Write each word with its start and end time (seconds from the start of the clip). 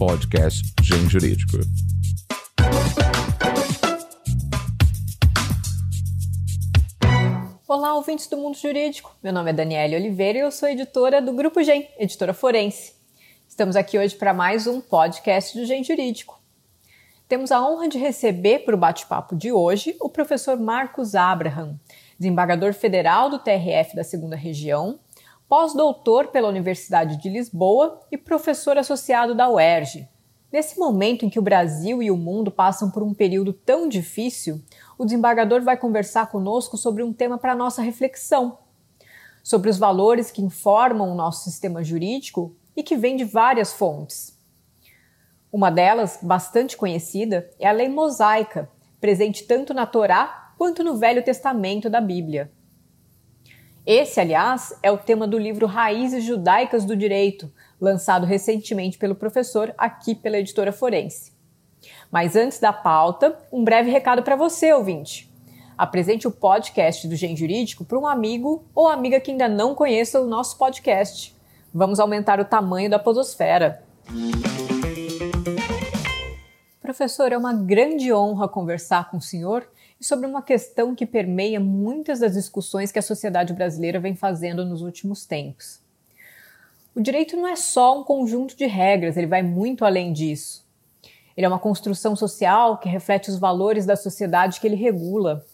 podcast 0.00 0.72
Gen 0.80 1.10
Jurídico. 1.10 1.58
Olá, 7.68 7.94
ouvintes 7.94 8.26
do 8.26 8.38
Mundo 8.38 8.56
Jurídico. 8.56 9.14
Meu 9.22 9.30
nome 9.30 9.50
é 9.50 9.52
Daniela 9.52 9.96
Oliveira 9.96 10.38
e 10.38 10.40
eu 10.40 10.50
sou 10.50 10.70
editora 10.70 11.20
do 11.20 11.34
Grupo 11.34 11.62
Gen, 11.62 11.86
editora 11.98 12.32
forense. 12.32 12.94
Estamos 13.46 13.76
aqui 13.76 13.98
hoje 13.98 14.14
para 14.16 14.32
mais 14.32 14.66
um 14.66 14.80
podcast 14.80 15.58
do 15.58 15.66
Gen 15.66 15.84
Jurídico. 15.84 16.40
Temos 17.28 17.52
a 17.52 17.60
honra 17.60 17.86
de 17.86 17.98
receber 17.98 18.60
para 18.60 18.74
o 18.74 18.78
bate-papo 18.78 19.36
de 19.36 19.52
hoje 19.52 19.94
o 20.00 20.08
professor 20.08 20.58
Marcos 20.58 21.14
Abraham, 21.14 21.78
desembargador 22.18 22.72
federal 22.72 23.28
do 23.28 23.38
TRF 23.38 23.94
da 23.94 24.02
Segunda 24.02 24.34
Região, 24.34 24.98
pós-doutor 25.50 26.28
pela 26.28 26.48
Universidade 26.48 27.16
de 27.16 27.28
Lisboa 27.28 28.00
e 28.08 28.16
professor 28.16 28.78
associado 28.78 29.34
da 29.34 29.50
UERJ. 29.50 30.08
Nesse 30.52 30.78
momento 30.78 31.26
em 31.26 31.28
que 31.28 31.40
o 31.40 31.42
Brasil 31.42 32.00
e 32.00 32.08
o 32.08 32.16
mundo 32.16 32.52
passam 32.52 32.88
por 32.88 33.02
um 33.02 33.12
período 33.12 33.52
tão 33.52 33.88
difícil, 33.88 34.62
o 34.96 35.04
desembargador 35.04 35.60
vai 35.62 35.76
conversar 35.76 36.30
conosco 36.30 36.76
sobre 36.76 37.02
um 37.02 37.12
tema 37.12 37.36
para 37.36 37.56
nossa 37.56 37.82
reflexão, 37.82 38.58
sobre 39.42 39.68
os 39.68 39.76
valores 39.76 40.30
que 40.30 40.40
informam 40.40 41.10
o 41.10 41.16
nosso 41.16 41.42
sistema 41.42 41.82
jurídico 41.82 42.54
e 42.76 42.84
que 42.84 42.96
vem 42.96 43.16
de 43.16 43.24
várias 43.24 43.72
fontes. 43.72 44.38
Uma 45.52 45.68
delas, 45.68 46.20
bastante 46.22 46.76
conhecida, 46.76 47.50
é 47.58 47.66
a 47.66 47.72
lei 47.72 47.88
mosaica, 47.88 48.70
presente 49.00 49.42
tanto 49.48 49.74
na 49.74 49.84
Torá 49.84 50.54
quanto 50.56 50.84
no 50.84 50.96
Velho 50.96 51.24
Testamento 51.24 51.90
da 51.90 52.00
Bíblia. 52.00 52.52
Esse, 53.86 54.20
aliás, 54.20 54.78
é 54.82 54.90
o 54.92 54.98
tema 54.98 55.26
do 55.26 55.38
livro 55.38 55.66
Raízes 55.66 56.24
Judaicas 56.24 56.84
do 56.84 56.94
Direito, 56.94 57.50
lançado 57.80 58.26
recentemente 58.26 58.98
pelo 58.98 59.14
professor 59.14 59.74
aqui 59.78 60.14
pela 60.14 60.38
editora 60.38 60.70
Forense. 60.70 61.32
Mas 62.10 62.36
antes 62.36 62.58
da 62.58 62.74
pauta, 62.74 63.38
um 63.50 63.64
breve 63.64 63.90
recado 63.90 64.22
para 64.22 64.36
você, 64.36 64.72
ouvinte. 64.72 65.32
Apresente 65.78 66.28
o 66.28 66.30
podcast 66.30 67.08
do 67.08 67.16
Gen 67.16 67.34
Jurídico 67.34 67.84
para 67.86 67.98
um 67.98 68.06
amigo 68.06 68.66
ou 68.74 68.86
amiga 68.86 69.18
que 69.18 69.30
ainda 69.30 69.48
não 69.48 69.74
conheça 69.74 70.20
o 70.20 70.26
nosso 70.26 70.58
podcast. 70.58 71.34
Vamos 71.72 71.98
aumentar 71.98 72.38
o 72.38 72.44
tamanho 72.44 72.90
da 72.90 72.98
podosfera. 72.98 73.82
Professor, 76.82 77.32
é 77.32 77.38
uma 77.38 77.54
grande 77.54 78.12
honra 78.12 78.46
conversar 78.46 79.10
com 79.10 79.16
o 79.16 79.22
senhor 79.22 79.66
sobre 80.00 80.26
uma 80.26 80.42
questão 80.42 80.94
que 80.94 81.04
permeia 81.04 81.60
muitas 81.60 82.20
das 82.20 82.32
discussões 82.32 82.90
que 82.90 82.98
a 82.98 83.02
sociedade 83.02 83.52
brasileira 83.52 84.00
vem 84.00 84.14
fazendo 84.14 84.64
nos 84.64 84.80
últimos 84.80 85.26
tempos. 85.26 85.80
O 86.94 87.00
direito 87.00 87.36
não 87.36 87.46
é 87.46 87.54
só 87.54 88.00
um 88.00 88.02
conjunto 88.02 88.56
de 88.56 88.66
regras, 88.66 89.16
ele 89.16 89.26
vai 89.26 89.42
muito 89.42 89.84
além 89.84 90.12
disso. 90.12 90.66
Ele 91.36 91.44
é 91.46 91.48
uma 91.48 91.58
construção 91.58 92.16
social 92.16 92.78
que 92.78 92.88
reflete 92.88 93.30
os 93.30 93.38
valores 93.38 93.86
da 93.86 93.94
sociedade 93.94 94.58
que 94.58 94.66
ele 94.66 94.74
regula. 94.74 95.44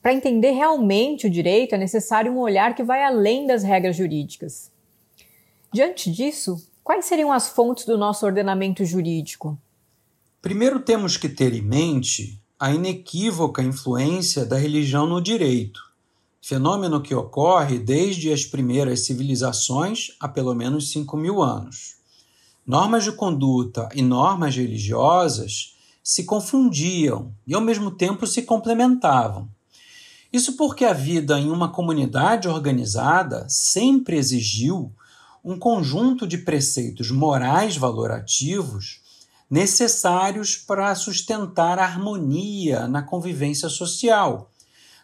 Para 0.00 0.12
entender 0.12 0.50
realmente 0.50 1.26
o 1.26 1.30
direito, 1.30 1.74
é 1.74 1.78
necessário 1.78 2.32
um 2.32 2.38
olhar 2.38 2.74
que 2.74 2.82
vai 2.82 3.04
além 3.04 3.46
das 3.46 3.62
regras 3.62 3.96
jurídicas. 3.96 4.72
Diante 5.72 6.10
disso, 6.10 6.68
quais 6.82 7.04
seriam 7.04 7.30
as 7.30 7.48
fontes 7.48 7.84
do 7.84 7.96
nosso 7.96 8.26
ordenamento 8.26 8.84
jurídico? 8.84 9.56
Primeiro 10.40 10.80
temos 10.80 11.16
que 11.16 11.28
ter 11.28 11.54
em 11.54 11.62
mente 11.62 12.41
a 12.62 12.70
inequívoca 12.70 13.60
influência 13.60 14.46
da 14.46 14.56
religião 14.56 15.04
no 15.04 15.20
direito, 15.20 15.80
fenômeno 16.40 17.00
que 17.00 17.12
ocorre 17.12 17.76
desde 17.76 18.32
as 18.32 18.44
primeiras 18.44 19.00
civilizações 19.00 20.12
há 20.20 20.28
pelo 20.28 20.54
menos 20.54 20.92
5 20.92 21.16
mil 21.16 21.42
anos. 21.42 21.96
Normas 22.64 23.02
de 23.02 23.10
conduta 23.10 23.88
e 23.92 24.00
normas 24.00 24.54
religiosas 24.54 25.74
se 26.04 26.22
confundiam 26.22 27.34
e, 27.44 27.52
ao 27.52 27.60
mesmo 27.60 27.90
tempo, 27.90 28.28
se 28.28 28.42
complementavam. 28.42 29.48
Isso 30.32 30.56
porque 30.56 30.84
a 30.84 30.92
vida 30.92 31.40
em 31.40 31.50
uma 31.50 31.68
comunidade 31.68 32.46
organizada 32.46 33.44
sempre 33.48 34.16
exigiu 34.16 34.92
um 35.44 35.58
conjunto 35.58 36.28
de 36.28 36.38
preceitos 36.38 37.10
morais 37.10 37.76
valorativos 37.76 39.01
necessários 39.52 40.56
para 40.56 40.94
sustentar 40.94 41.78
a 41.78 41.84
harmonia 41.84 42.88
na 42.88 43.02
convivência 43.02 43.68
social, 43.68 44.50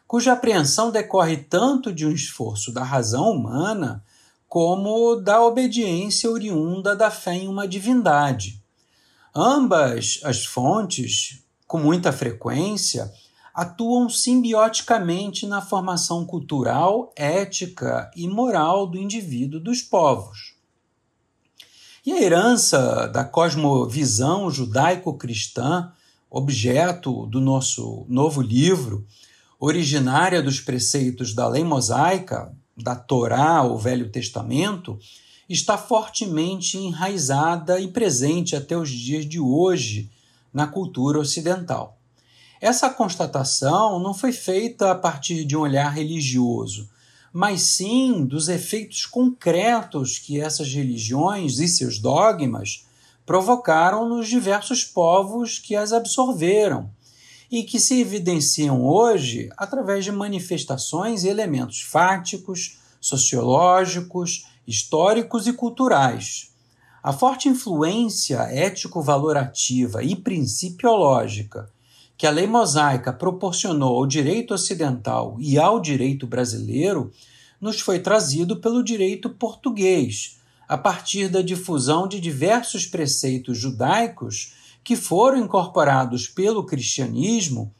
cuja 0.06 0.32
apreensão 0.32 0.90
decorre 0.90 1.36
tanto 1.36 1.92
de 1.92 2.06
um 2.06 2.12
esforço 2.12 2.72
da 2.72 2.82
razão 2.82 3.30
humana 3.30 4.02
como 4.48 5.16
da 5.16 5.42
obediência 5.42 6.30
oriunda 6.30 6.96
da 6.96 7.10
fé 7.10 7.34
em 7.34 7.46
uma 7.46 7.68
divindade. 7.68 8.64
Ambas 9.36 10.18
as 10.24 10.46
fontes, 10.46 11.44
com 11.66 11.76
muita 11.76 12.10
frequência, 12.10 13.12
atuam 13.54 14.08
simbioticamente 14.08 15.46
na 15.46 15.60
formação 15.60 16.24
cultural, 16.24 17.12
ética 17.14 18.10
e 18.16 18.26
moral 18.26 18.86
do 18.86 18.96
indivíduo 18.96 19.60
dos 19.60 19.82
povos. 19.82 20.57
E 22.08 22.12
a 22.14 22.22
herança 22.22 23.06
da 23.06 23.22
cosmovisão 23.22 24.50
judaico-cristã, 24.50 25.92
objeto 26.30 27.26
do 27.26 27.38
nosso 27.38 28.06
novo 28.08 28.40
livro, 28.40 29.06
originária 29.60 30.42
dos 30.42 30.58
preceitos 30.58 31.34
da 31.34 31.46
lei 31.46 31.62
mosaica, 31.62 32.50
da 32.74 32.96
Torá, 32.96 33.62
o 33.62 33.76
Velho 33.76 34.08
Testamento, 34.08 34.98
está 35.50 35.76
fortemente 35.76 36.78
enraizada 36.78 37.78
e 37.78 37.88
presente 37.88 38.56
até 38.56 38.74
os 38.74 38.88
dias 38.88 39.26
de 39.26 39.38
hoje 39.38 40.10
na 40.50 40.66
cultura 40.66 41.20
ocidental. 41.20 41.98
Essa 42.58 42.88
constatação 42.88 44.00
não 44.00 44.14
foi 44.14 44.32
feita 44.32 44.92
a 44.92 44.94
partir 44.94 45.44
de 45.44 45.54
um 45.54 45.60
olhar 45.60 45.90
religioso, 45.90 46.88
mas 47.32 47.62
sim 47.62 48.24
dos 48.24 48.48
efeitos 48.48 49.06
concretos 49.06 50.18
que 50.18 50.40
essas 50.40 50.72
religiões 50.72 51.58
e 51.58 51.68
seus 51.68 51.98
dogmas 51.98 52.86
provocaram 53.26 54.08
nos 54.08 54.26
diversos 54.26 54.84
povos 54.84 55.58
que 55.58 55.76
as 55.76 55.92
absorveram 55.92 56.90
e 57.50 57.62
que 57.62 57.78
se 57.78 58.00
evidenciam 58.00 58.84
hoje 58.84 59.50
através 59.56 60.04
de 60.04 60.12
manifestações 60.12 61.24
e 61.24 61.28
elementos 61.28 61.80
fáticos, 61.80 62.78
sociológicos, 63.00 64.46
históricos 64.66 65.46
e 65.46 65.52
culturais. 65.52 66.52
A 67.02 67.12
forte 67.12 67.48
influência 67.48 68.38
ético-valorativa 68.50 70.02
e 70.02 70.16
principiológica 70.16 71.70
que 72.18 72.26
a 72.26 72.30
lei 72.32 72.48
mosaica 72.48 73.12
proporcionou 73.12 73.96
ao 73.96 74.04
direito 74.04 74.52
ocidental 74.52 75.36
e 75.38 75.56
ao 75.56 75.78
direito 75.78 76.26
brasileiro 76.26 77.12
nos 77.60 77.78
foi 77.78 78.00
trazido 78.00 78.56
pelo 78.56 78.82
direito 78.82 79.30
português, 79.30 80.40
a 80.68 80.76
partir 80.76 81.28
da 81.28 81.40
difusão 81.40 82.08
de 82.08 82.18
diversos 82.18 82.84
preceitos 82.84 83.56
judaicos 83.56 84.52
que 84.82 84.96
foram 84.96 85.38
incorporados 85.38 86.26
pelo 86.26 86.66
cristianismo, 86.66 87.72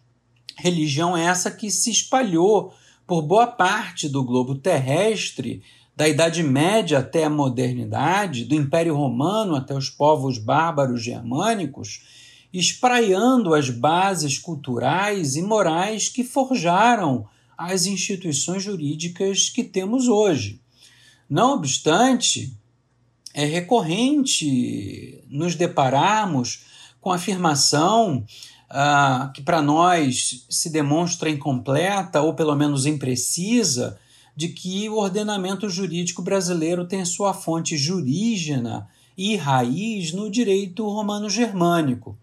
religião 0.57 1.17
essa 1.17 1.51
que 1.51 1.69
se 1.69 1.91
espalhou 1.91 2.73
por 3.09 3.23
boa 3.23 3.47
parte 3.49 4.09
do 4.09 4.23
globo 4.23 4.55
terrestre, 4.55 5.63
da 5.97 6.09
Idade 6.09 6.45
Média 6.45 7.01
até 7.01 7.25
a 7.25 7.31
modernidade, 7.31 8.45
do 8.45 8.55
Império 8.55 8.95
Romano 8.95 9.57
até 9.57 9.75
os 9.75 9.91
povos 9.91 10.39
bárbaros 10.39 11.03
germânicos 11.03 12.18
espraiando 12.53 13.55
as 13.55 13.71
bases 13.71 14.39
culturais 14.39 15.37
e 15.37 15.43
morais 15.43 16.09
que 16.09 16.25
forjaram 16.25 17.27
as 17.57 17.87
instituições 17.87 18.63
jurídicas 18.63 19.51
que 19.51 19.65
temos 19.65 20.09
hoje. 20.09 20.61
Não 21.29 21.55
obstante, 21.55 22.57
é 23.35 23.45
recorrente 23.45 25.23
nos 25.29 25.55
depararmos 25.55 26.65
com 27.01 27.11
a 27.11 27.17
afirmação 27.17 28.25
ah, 28.71 29.31
que 29.35 29.43
para 29.43 29.61
nós 29.61 30.47
se 30.49 30.71
demonstra 30.71 31.31
incompleta 31.31 32.21
ou 32.21 32.35
pelo 32.35 32.55
menos 32.55 32.87
imprecisa 32.87 33.99
de 34.35 34.49
que 34.49 34.89
o 34.89 34.99
ordenamento 34.99 35.69
jurídico 35.69 36.23
brasileiro 36.23 36.87
tem 36.87 37.05
sua 37.05 37.35
fonte 37.35 37.77
jurígena 37.77 38.89
e 39.17 39.35
raiz 39.35 40.13
no 40.13 40.31
direito 40.31 40.89
romano-germânico. 40.89 42.17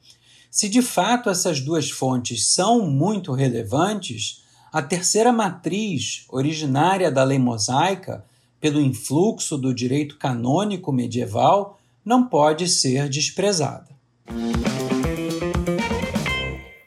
Se 0.55 0.69
de 0.69 0.81
fato 0.81 1.29
essas 1.29 1.59
duas 1.59 1.91
fontes 1.91 2.47
são 2.53 2.89
muito 2.89 3.33
relevantes, 3.33 4.41
a 4.71 4.81
terceira 4.81 5.29
matriz, 5.29 6.25
originária 6.29 7.11
da 7.11 7.25
lei 7.25 7.37
mosaica, 7.37 8.23
pelo 8.57 8.79
influxo 8.79 9.57
do 9.57 9.73
direito 9.73 10.17
canônico 10.17 10.93
medieval, 10.93 11.77
não 12.05 12.25
pode 12.29 12.69
ser 12.69 13.09
desprezada. 13.09 13.89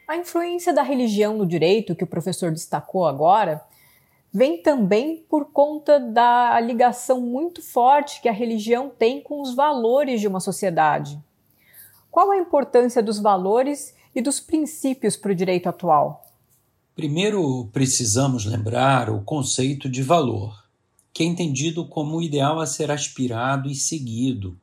A 0.07 0.17
influência 0.17 0.73
da 0.73 0.81
religião 0.81 1.37
no 1.37 1.45
direito, 1.45 1.93
que 1.93 2.03
o 2.03 2.07
professor 2.07 2.51
destacou 2.51 3.05
agora, 3.05 3.63
vem 4.33 4.63
também 4.63 5.23
por 5.29 5.51
conta 5.51 5.99
da 5.99 6.59
ligação 6.59 7.21
muito 7.21 7.61
forte 7.61 8.19
que 8.19 8.27
a 8.27 8.33
religião 8.33 8.89
tem 8.89 9.21
com 9.21 9.43
os 9.43 9.53
valores 9.53 10.19
de 10.19 10.27
uma 10.27 10.39
sociedade. 10.39 11.21
Qual 12.11 12.31
a 12.31 12.37
importância 12.37 13.01
dos 13.01 13.19
valores 13.19 13.93
e 14.13 14.21
dos 14.21 14.39
princípios 14.39 15.15
para 15.15 15.31
o 15.31 15.35
direito 15.35 15.69
atual? 15.69 16.25
Primeiro, 16.95 17.69
precisamos 17.71 18.45
lembrar 18.45 19.09
o 19.09 19.21
conceito 19.21 19.87
de 19.87 20.03
valor, 20.03 20.65
que 21.13 21.23
é 21.23 21.25
entendido 21.25 21.87
como 21.87 22.17
o 22.17 22.21
ideal 22.21 22.59
a 22.59 22.65
ser 22.65 22.91
aspirado 22.91 23.69
e 23.69 23.75
seguido, 23.75 24.59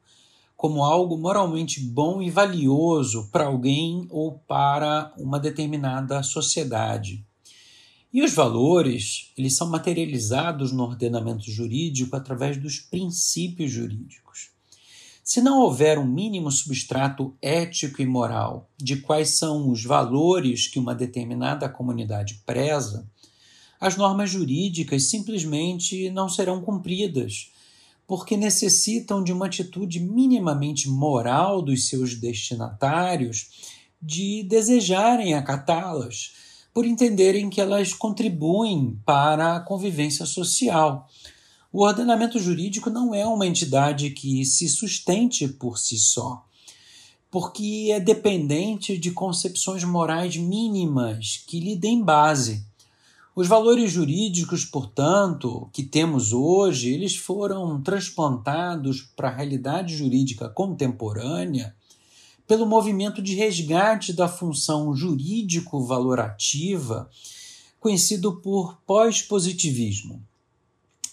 como 0.57 0.85
algo 0.85 1.17
moralmente 1.17 1.81
bom 1.81 2.21
e 2.21 2.31
valioso 2.31 3.29
para 3.31 3.47
alguém 3.47 4.07
ou 4.11 4.39
para 4.47 5.15
uma 5.19 5.39
determinada 5.39 6.23
sociedade. 6.23 7.25
E 8.13 8.23
os 8.23 8.33
valores, 8.33 9.33
eles 9.37 9.57
são 9.57 9.69
materializados 9.69 10.73
no 10.73 10.83
ordenamento 10.83 11.51
jurídico 11.51 12.17
através 12.17 12.57
dos 12.57 12.79
princípios 12.79 13.71
jurídicos. 13.71 14.56
Se 15.29 15.41
não 15.41 15.59
houver 15.59 15.99
um 15.99 16.07
mínimo 16.07 16.53
substrato 16.53 17.37
ético 17.43 18.01
e 18.01 18.07
moral 18.07 18.71
de 18.79 18.99
quais 18.99 19.31
são 19.31 19.69
os 19.73 19.83
valores 19.83 20.69
que 20.69 20.79
uma 20.79 20.95
determinada 20.95 21.69
comunidade 21.69 22.43
preza, 22.47 23.11
as 23.81 23.97
normas 23.97 24.31
jurídicas 24.31 25.11
simplesmente 25.11 26.09
não 26.11 26.29
serão 26.29 26.63
cumpridas, 26.63 27.51
porque 28.07 28.37
necessitam 28.37 29.21
de 29.21 29.33
uma 29.33 29.47
atitude 29.47 29.99
minimamente 29.99 30.89
moral 30.89 31.61
dos 31.61 31.89
seus 31.89 32.15
destinatários 32.15 33.75
de 34.01 34.45
desejarem 34.45 35.35
acatá-las 35.35 36.35
por 36.73 36.87
entenderem 36.87 37.51
que 37.51 37.61
elas 37.61 37.93
contribuem 37.93 38.97
para 39.05 39.57
a 39.57 39.61
convivência 39.61 40.25
social. 40.25 41.09
O 41.79 41.85
ordenamento 41.85 42.39
jurídico 42.39 42.89
não 42.89 43.15
é 43.15 43.27
uma 43.27 43.47
entidade 43.47 44.09
que 44.09 44.47
se 44.47 44.67
sustente 44.67 45.47
por 45.47 45.77
si 45.77 45.99
só, 45.99 46.43
porque 47.31 47.91
é 47.93 48.01
dependente 48.01 48.97
de 48.97 49.11
concepções 49.11 49.85
morais 49.85 50.39
mínimas 50.39 51.45
que 51.47 51.61
lhe 51.61 51.77
deem 51.77 52.03
base. 52.03 52.65
Os 53.35 53.47
valores 53.47 53.93
jurídicos, 53.93 54.65
portanto, 54.65 55.69
que 55.71 55.83
temos 55.83 56.33
hoje, 56.33 56.89
eles 56.89 57.15
foram 57.15 57.83
transplantados 57.83 59.03
para 59.15 59.29
a 59.29 59.37
realidade 59.37 59.95
jurídica 59.95 60.49
contemporânea 60.49 61.77
pelo 62.49 62.65
movimento 62.65 63.21
de 63.21 63.35
resgate 63.35 64.15
da 64.15 64.29
função 64.29 64.97
jurídico-valorativa, 64.97 67.11
conhecido 67.79 68.41
por 68.41 68.79
pós-positivismo. 68.87 70.25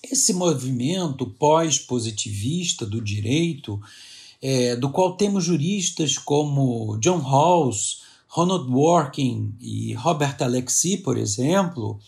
Esse 0.03 0.33
movimento 0.33 1.25
pós-positivista 1.25 2.85
do 2.85 3.01
direito, 3.01 3.81
é, 4.41 4.75
do 4.75 4.89
qual 4.89 5.15
temos 5.15 5.45
juristas 5.45 6.17
como 6.17 6.97
John 6.97 7.19
Rawls, 7.19 8.01
Ronald 8.27 8.67
Dworkin 8.67 9.55
e 9.61 9.93
Robert 9.93 10.35
Alexi, 10.41 10.97
por 10.97 11.17
exemplo, 11.17 11.99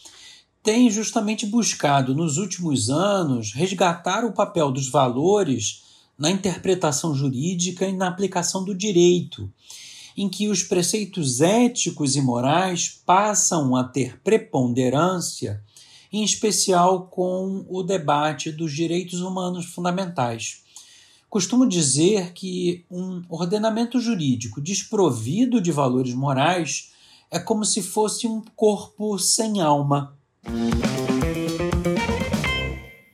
tem 0.61 0.89
justamente 0.89 1.45
buscado 1.45 2.13
nos 2.13 2.37
últimos 2.37 2.89
anos 2.89 3.53
resgatar 3.53 4.25
o 4.25 4.33
papel 4.33 4.71
dos 4.71 4.89
valores 4.89 5.83
na 6.17 6.29
interpretação 6.29 7.13
jurídica 7.13 7.87
e 7.87 7.93
na 7.93 8.07
aplicação 8.07 8.65
do 8.65 8.75
direito, 8.75 9.49
em 10.17 10.27
que 10.27 10.49
os 10.49 10.63
preceitos 10.63 11.39
éticos 11.39 12.15
e 12.17 12.21
morais 12.21 13.01
passam 13.05 13.75
a 13.75 13.83
ter 13.83 14.19
preponderância, 14.21 15.63
em 16.15 16.23
especial 16.23 17.07
com 17.07 17.65
o 17.69 17.83
debate 17.83 18.51
dos 18.51 18.71
direitos 18.73 19.21
humanos 19.21 19.65
fundamentais. 19.65 20.63
Costumo 21.29 21.67
dizer 21.67 22.31
que 22.31 22.85
um 22.89 23.21
ordenamento 23.27 23.99
jurídico 23.99 24.61
desprovido 24.61 25.59
de 25.59 25.71
valores 25.71 26.13
morais 26.13 26.93
é 27.29 27.37
como 27.37 27.65
se 27.65 27.81
fosse 27.81 28.27
um 28.27 28.41
corpo 28.55 29.19
sem 29.19 29.59
alma. 29.59 30.17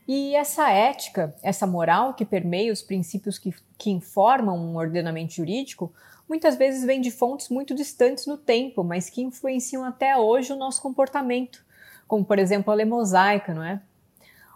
E 0.08 0.36
essa 0.36 0.70
ética, 0.70 1.36
essa 1.42 1.66
moral 1.66 2.14
que 2.14 2.24
permeia 2.24 2.72
os 2.72 2.84
princípios 2.84 3.40
que, 3.40 3.52
que 3.80 3.90
informam 3.90 4.60
um 4.60 4.78
ordenamento 4.78 5.34
jurídico, 5.34 5.92
muitas 6.30 6.56
vezes 6.56 6.86
vem 6.86 7.02
de 7.02 7.10
fontes 7.10 7.50
muito 7.50 7.74
distantes 7.74 8.28
no 8.28 8.38
tempo, 8.38 8.84
mas 8.84 9.10
que 9.10 9.24
influenciam 9.24 9.84
até 9.84 10.16
hoje 10.16 10.54
o 10.54 10.56
nosso 10.56 10.82
comportamento, 10.82 11.66
como 12.12 12.26
por 12.26 12.38
exemplo 12.38 12.74
a 12.74 12.76
lei 12.76 12.86
mosaica, 12.86 13.54
não 13.54 13.64
é? 13.64 13.82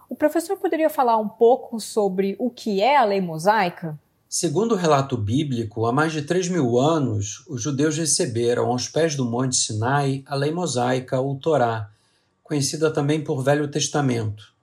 O 0.09 0.15
professor 0.15 0.57
poderia 0.57 0.89
falar 0.89 1.15
um 1.15 1.29
pouco 1.29 1.79
sobre 1.79 2.35
o 2.37 2.49
que 2.49 2.81
é 2.81 2.97
a 2.97 3.05
lei 3.05 3.21
mosaica? 3.21 3.97
Segundo 4.27 4.73
o 4.73 4.77
relato 4.77 5.15
bíblico, 5.15 5.85
há 5.85 5.93
mais 5.93 6.11
de 6.11 6.23
3 6.23 6.49
mil 6.49 6.77
anos, 6.77 7.45
os 7.47 7.61
judeus 7.61 7.97
receberam 7.97 8.65
aos 8.65 8.89
pés 8.89 9.15
do 9.15 9.23
Monte 9.23 9.55
Sinai 9.55 10.21
a 10.27 10.35
lei 10.35 10.51
mosaica, 10.51 11.17
ou 11.21 11.37
Torá, 11.37 11.89
conhecida 12.43 12.91
também 12.91 13.23
por 13.23 13.41
Velho 13.41 13.71
Testamento. 13.71 14.53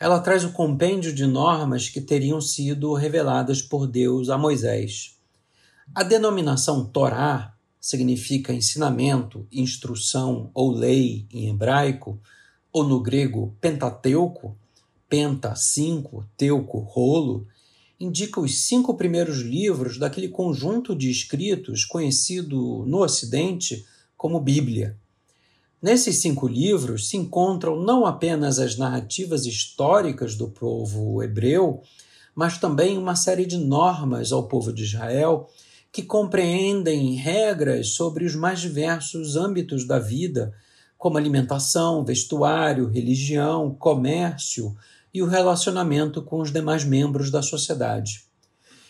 Ela 0.00 0.18
traz 0.18 0.42
o 0.42 0.52
compêndio 0.52 1.14
de 1.14 1.26
normas 1.26 1.90
que 1.90 2.00
teriam 2.00 2.40
sido 2.40 2.94
reveladas 2.94 3.60
por 3.60 3.86
Deus 3.86 4.30
a 4.30 4.38
Moisés. 4.38 5.18
A 5.94 6.02
denominação 6.02 6.82
Torá 6.82 7.52
significa 7.82 8.54
ensinamento, 8.54 9.44
instrução 9.50 10.52
ou 10.54 10.70
lei 10.70 11.26
em 11.32 11.48
hebraico, 11.48 12.20
ou 12.72 12.84
no 12.84 13.00
grego 13.00 13.56
Pentateuco, 13.60 14.56
penta, 15.08 15.56
cinco, 15.56 16.24
teuco, 16.36 16.78
rolo, 16.78 17.44
indica 17.98 18.40
os 18.40 18.60
cinco 18.60 18.94
primeiros 18.94 19.40
livros 19.40 19.98
daquele 19.98 20.28
conjunto 20.28 20.94
de 20.94 21.10
escritos 21.10 21.84
conhecido 21.84 22.84
no 22.86 23.02
Ocidente 23.02 23.84
como 24.16 24.40
Bíblia. 24.40 24.96
Nesses 25.82 26.18
cinco 26.18 26.46
livros 26.46 27.08
se 27.08 27.16
encontram 27.16 27.82
não 27.82 28.06
apenas 28.06 28.60
as 28.60 28.78
narrativas 28.78 29.44
históricas 29.44 30.36
do 30.36 30.48
povo 30.48 31.20
hebreu, 31.20 31.82
mas 32.32 32.58
também 32.58 32.96
uma 32.96 33.16
série 33.16 33.44
de 33.44 33.58
normas 33.58 34.30
ao 34.30 34.46
povo 34.46 34.72
de 34.72 34.84
Israel 34.84 35.50
que 35.92 36.02
compreendem 36.02 37.14
regras 37.14 37.90
sobre 37.90 38.24
os 38.24 38.34
mais 38.34 38.60
diversos 38.60 39.36
âmbitos 39.36 39.86
da 39.86 39.98
vida, 39.98 40.54
como 40.96 41.18
alimentação, 41.18 42.02
vestuário, 42.02 42.88
religião, 42.88 43.74
comércio 43.74 44.74
e 45.12 45.22
o 45.22 45.26
relacionamento 45.26 46.22
com 46.22 46.40
os 46.40 46.50
demais 46.50 46.82
membros 46.82 47.30
da 47.30 47.42
sociedade. 47.42 48.24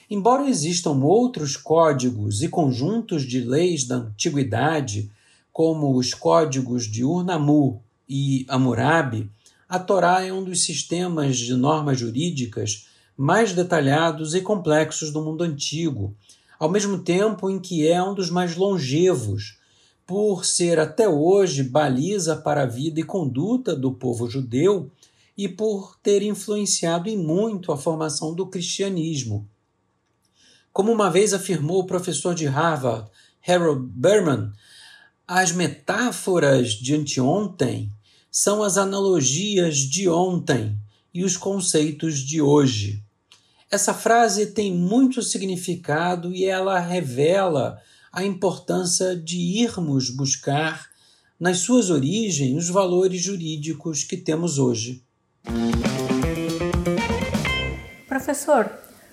Embora 0.08 0.48
existam 0.48 1.02
outros 1.02 1.56
códigos 1.56 2.42
e 2.42 2.48
conjuntos 2.48 3.22
de 3.26 3.40
leis 3.40 3.84
da 3.84 3.96
antiguidade 3.96 5.10
como 5.52 5.96
os 5.96 6.14
códigos 6.14 6.84
de 6.84 7.02
Urnamu 7.02 7.82
e 8.08 8.46
Hammurabi, 8.48 9.30
a 9.68 9.78
Torá 9.78 10.22
é 10.22 10.32
um 10.32 10.44
dos 10.44 10.64
sistemas 10.64 11.36
de 11.38 11.54
normas 11.54 11.98
jurídicas 11.98 12.86
mais 13.16 13.52
detalhados 13.52 14.34
e 14.34 14.40
complexos 14.40 15.10
do 15.10 15.22
mundo 15.22 15.42
antigo, 15.44 16.14
ao 16.62 16.70
mesmo 16.70 17.00
tempo 17.00 17.50
em 17.50 17.58
que 17.58 17.88
é 17.88 18.00
um 18.00 18.14
dos 18.14 18.30
mais 18.30 18.54
longevos, 18.54 19.58
por 20.06 20.44
ser 20.44 20.78
até 20.78 21.08
hoje 21.08 21.64
baliza 21.64 22.36
para 22.36 22.62
a 22.62 22.66
vida 22.66 23.00
e 23.00 23.02
conduta 23.02 23.74
do 23.74 23.90
povo 23.90 24.30
judeu 24.30 24.88
e 25.36 25.48
por 25.48 25.98
ter 26.00 26.22
influenciado 26.22 27.08
em 27.08 27.16
muito 27.16 27.72
a 27.72 27.76
formação 27.76 28.32
do 28.32 28.46
cristianismo. 28.46 29.44
Como 30.72 30.92
uma 30.92 31.10
vez 31.10 31.34
afirmou 31.34 31.80
o 31.80 31.86
professor 31.86 32.32
de 32.32 32.46
Harvard, 32.46 33.10
Harold 33.44 33.84
Berman, 33.84 34.52
as 35.26 35.50
metáforas 35.50 36.74
de 36.74 36.94
anteontem 36.94 37.90
são 38.30 38.62
as 38.62 38.76
analogias 38.76 39.78
de 39.78 40.08
ontem 40.08 40.78
e 41.12 41.24
os 41.24 41.36
conceitos 41.36 42.20
de 42.20 42.40
hoje. 42.40 43.02
Essa 43.72 43.94
frase 43.94 44.48
tem 44.48 44.70
muito 44.70 45.22
significado 45.22 46.30
e 46.30 46.44
ela 46.44 46.78
revela 46.78 47.80
a 48.12 48.22
importância 48.22 49.16
de 49.16 49.38
irmos 49.38 50.10
buscar 50.10 50.90
nas 51.40 51.60
suas 51.60 51.88
origens 51.88 52.64
os 52.64 52.68
valores 52.68 53.22
jurídicos 53.22 54.04
que 54.04 54.18
temos 54.18 54.58
hoje. 54.58 55.02
Professor, 58.06 58.70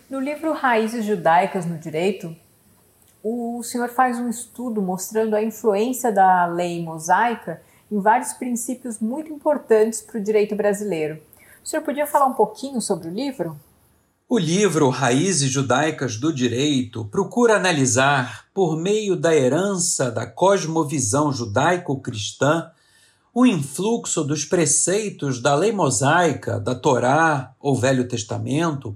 no 0.09 0.19
livro 0.19 0.51
Raízes 0.51 1.05
Judaicas 1.05 1.65
no 1.65 1.77
Direito, 1.77 2.35
o 3.23 3.63
senhor 3.63 3.87
faz 3.87 4.19
um 4.19 4.27
estudo 4.27 4.81
mostrando 4.81 5.37
a 5.37 5.41
influência 5.41 6.11
da 6.11 6.45
lei 6.45 6.83
mosaica 6.83 7.61
em 7.89 7.97
vários 8.01 8.33
princípios 8.33 8.99
muito 8.99 9.31
importantes 9.31 10.01
para 10.01 10.19
o 10.19 10.21
direito 10.21 10.53
brasileiro. 10.53 11.17
O 11.63 11.67
senhor 11.67 11.81
podia 11.81 12.05
falar 12.05 12.25
um 12.25 12.33
pouquinho 12.33 12.81
sobre 12.81 13.07
o 13.07 13.13
livro? 13.13 13.57
O 14.31 14.37
livro 14.37 14.89
Raízes 14.89 15.49
Judaicas 15.49 16.17
do 16.17 16.31
Direito 16.31 17.03
procura 17.05 17.55
analisar, 17.55 18.45
por 18.53 18.77
meio 18.77 19.15
da 19.15 19.35
herança 19.35 20.11
da 20.11 20.27
cosmovisão 20.27 21.33
judaico-cristã, 21.33 22.69
o 23.33 23.43
influxo 23.43 24.23
dos 24.23 24.45
preceitos 24.45 25.41
da 25.41 25.55
lei 25.55 25.71
mosaica, 25.71 26.59
da 26.59 26.75
Torá 26.75 27.55
ou 27.59 27.75
Velho 27.75 28.07
Testamento, 28.07 28.95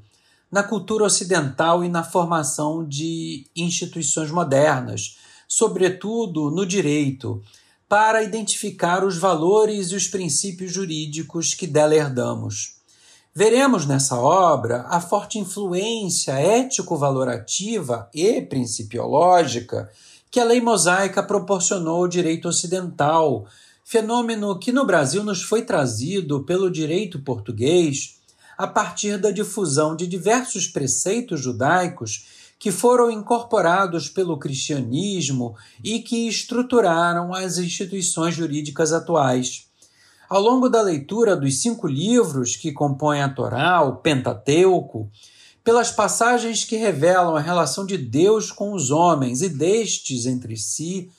na 0.52 0.62
cultura 0.62 1.06
ocidental 1.06 1.84
e 1.84 1.90
na 1.90 2.04
formação 2.04 2.88
de 2.88 3.48
instituições 3.56 4.30
modernas, 4.30 5.18
sobretudo 5.48 6.52
no 6.52 6.64
direito, 6.64 7.42
para 7.90 8.22
identificar 8.22 9.04
os 9.04 9.18
valores 9.18 9.88
e 9.88 9.96
os 9.96 10.06
princípios 10.08 10.72
jurídicos 10.72 11.56
que 11.56 11.66
dela 11.66 11.96
herdamos. 11.96 12.83
Veremos 13.36 13.88
nessa 13.88 14.16
obra 14.16 14.86
a 14.90 15.02
forte 15.02 15.40
influência 15.40 16.34
ético-valorativa 16.34 18.08
e 18.14 18.40
principiológica 18.44 19.90
que 20.30 20.40
a 20.40 20.44
lei 20.44 20.62
mosaica 20.62 21.24
proporcionou 21.24 22.04
ao 22.04 22.08
direito 22.08 22.48
ocidental, 22.48 23.48
fenômeno 23.84 24.60
que 24.60 24.72
no 24.72 24.86
Brasil 24.86 25.24
nos 25.24 25.42
foi 25.42 25.64
trazido 25.64 26.44
pelo 26.44 26.70
direito 26.70 27.24
português 27.24 28.20
a 28.56 28.68
partir 28.68 29.18
da 29.18 29.32
difusão 29.32 29.96
de 29.96 30.06
diversos 30.06 30.68
preceitos 30.68 31.42
judaicos 31.42 32.54
que 32.60 32.72
foram 32.72 33.10
incorporados 33.10 34.10
pelo 34.10 34.38
cristianismo 34.38 35.56
e 35.84 36.00
que 36.02 36.28
estruturaram 36.28 37.34
as 37.34 37.58
instituições 37.58 38.36
jurídicas 38.36 38.94
atuais. 38.94 39.73
Ao 40.30 40.42
longo 40.42 40.70
da 40.70 40.82
leitura 40.82 41.36
dos 41.36 41.62
cinco 41.62 41.88
livros 41.88 42.56
que 42.56 42.72
compõem 42.72 43.22
a 43.22 43.30
Torá, 43.30 43.82
o 43.82 43.98
Pentateuco, 43.98 45.10
pelas 45.64 45.92
passagens 45.92 46.64
que 46.64 46.76
revelam 46.76 47.36
a 47.36 47.42
relação 47.42 47.86
de 47.86 47.98
Deus 47.98 48.52
com 48.52 48.74
os 48.74 48.92
homens 48.92 49.42
e 49.42 49.50
destes 49.50 50.26
entre 50.26 50.58
si, 50.58 51.10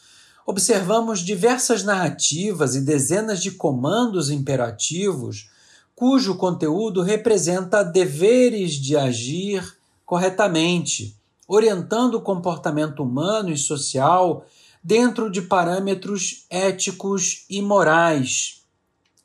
observamos 0.47 1.21
diversas 1.21 1.83
narrativas 1.83 2.75
e 2.75 2.81
dezenas 2.81 3.43
de 3.43 3.53
comandos 3.53 4.31
imperativos 4.31 5.49
cujo 5.95 6.37
conteúdo 6.37 7.03
representa 7.03 7.85
deveres 7.85 8.73
de 8.73 8.97
agir 8.97 9.77
corretamente, 10.05 11.17
orientando 11.47 12.17
o 12.17 12.21
comportamento 12.21 13.03
humano 13.03 13.51
e 13.51 13.57
social 13.57 14.45
dentro 14.83 15.31
de 15.31 15.41
parâmetros 15.43 16.45
éticos 16.51 17.45
e 17.49 17.63
morais. 17.63 18.64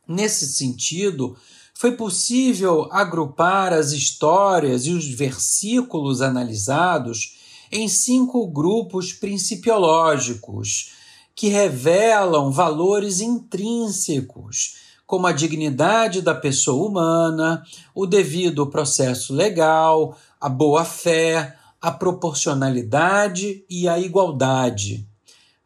Nesse 0.09 0.47
sentido, 0.47 1.37
foi 1.71 1.91
possível 1.91 2.89
agrupar 2.91 3.71
as 3.71 3.91
histórias 3.91 4.87
e 4.87 4.91
os 4.91 5.07
versículos 5.07 6.19
analisados 6.19 7.37
em 7.71 7.87
cinco 7.87 8.47
grupos 8.47 9.13
principiológicos 9.13 10.93
que 11.35 11.47
revelam 11.47 12.51
valores 12.51 13.19
intrínsecos 13.21 14.77
como 15.05 15.27
a 15.27 15.31
dignidade 15.31 16.23
da 16.23 16.33
pessoa 16.33 16.89
humana, 16.89 17.63
o 17.93 18.07
devido 18.07 18.65
processo 18.65 19.31
legal, 19.31 20.17
a 20.41 20.49
boa-fé, 20.49 21.55
a 21.79 21.91
proporcionalidade 21.91 23.63
e 23.69 23.87
a 23.87 23.99
igualdade. 23.99 25.07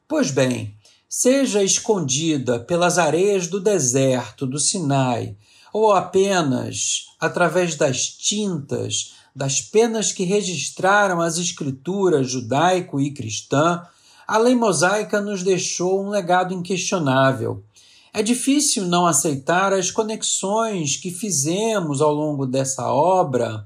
Pois 0.05 0.31
bem, 0.31 0.75
seja 1.15 1.61
escondida 1.61 2.59
pelas 2.59 2.97
areias 2.97 3.45
do 3.45 3.59
deserto 3.59 4.47
do 4.47 4.57
Sinai, 4.57 5.37
ou 5.71 5.93
apenas 5.93 7.05
através 7.19 7.75
das 7.75 8.07
tintas 8.07 9.13
das 9.35 9.61
penas 9.61 10.11
que 10.11 10.23
registraram 10.23 11.21
as 11.21 11.37
escrituras 11.37 12.31
judaico 12.31 12.99
e 12.99 13.11
cristã, 13.11 13.83
a 14.27 14.39
lei 14.39 14.55
mosaica 14.55 15.21
nos 15.21 15.43
deixou 15.43 16.03
um 16.03 16.09
legado 16.09 16.51
inquestionável. 16.51 17.63
É 18.11 18.23
difícil 18.23 18.87
não 18.87 19.05
aceitar 19.05 19.71
as 19.71 19.91
conexões 19.91 20.97
que 20.97 21.11
fizemos 21.11 22.01
ao 22.01 22.11
longo 22.11 22.47
dessa 22.47 22.91
obra 22.91 23.63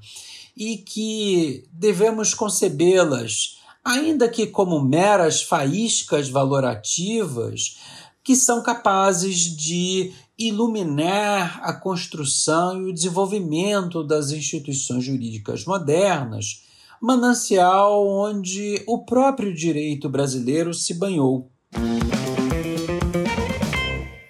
e 0.54 0.76
que 0.76 1.64
devemos 1.72 2.34
concebê-las, 2.34 3.57
ainda 3.84 4.28
que 4.28 4.46
como 4.46 4.80
meras 4.80 5.42
faíscas 5.42 6.28
valorativas, 6.28 7.78
que 8.22 8.36
são 8.36 8.62
capazes 8.62 9.38
de 9.56 10.12
iluminar 10.38 11.60
a 11.62 11.72
construção 11.72 12.80
e 12.80 12.90
o 12.90 12.92
desenvolvimento 12.92 14.04
das 14.04 14.30
instituições 14.30 15.04
jurídicas 15.04 15.64
modernas, 15.64 16.62
manancial 17.00 18.06
onde 18.06 18.82
o 18.86 19.04
próprio 19.04 19.54
direito 19.54 20.08
brasileiro 20.08 20.74
se 20.74 20.94
banhou. 20.94 21.50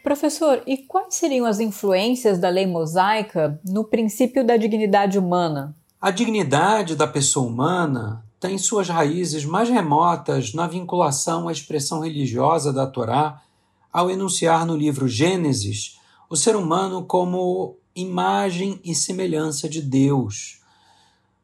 Professor, 0.02 0.62
e 0.66 0.78
quais 0.78 1.14
seriam 1.14 1.44
as 1.44 1.60
influências 1.60 2.38
da 2.38 2.48
lei 2.48 2.66
mosaica 2.66 3.60
no 3.64 3.84
princípio 3.84 4.44
da 4.44 4.56
dignidade 4.56 5.18
humana? 5.18 5.76
A 6.00 6.10
dignidade 6.10 6.96
da 6.96 7.06
pessoa 7.06 7.46
humana 7.46 8.24
tem 8.40 8.57
suas 8.57 8.88
raízes 8.88 9.45
mais 9.45 9.68
remotas 9.68 10.54
na 10.54 10.66
vinculação 10.66 11.49
à 11.49 11.52
expressão 11.52 12.00
religiosa 12.00 12.73
da 12.73 12.87
Torá 12.87 13.42
ao 13.92 14.11
enunciar 14.11 14.64
no 14.64 14.76
livro 14.76 15.09
Gênesis 15.09 15.99
o 16.30 16.37
ser 16.37 16.54
humano 16.54 17.04
como 17.04 17.76
imagem 17.97 18.80
e 18.85 18.95
semelhança 18.95 19.68
de 19.68 19.83
Deus. 19.83 20.61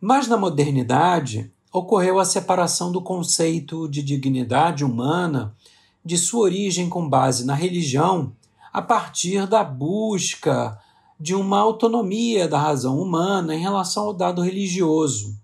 Mas 0.01 0.29
na 0.29 0.37
modernidade 0.37 1.51
ocorreu 1.73 2.21
a 2.21 2.25
separação 2.25 2.93
do 2.93 3.03
conceito 3.03 3.89
de 3.89 4.03
dignidade 4.03 4.85
humana 4.85 5.57
de 6.05 6.17
sua 6.17 6.43
origem 6.43 6.89
com 6.89 7.09
base 7.09 7.45
na 7.45 7.55
religião 7.55 8.33
a 8.73 8.83
partir 8.83 9.47
da 9.49 9.65
busca 9.65 10.79
de 11.19 11.35
uma 11.35 11.59
autonomia 11.59 12.47
da 12.47 12.59
razão 12.59 13.01
humana 13.01 13.55
em 13.55 13.61
relação 13.61 14.05
ao 14.05 14.13
dado 14.13 14.43
religioso. 14.43 15.44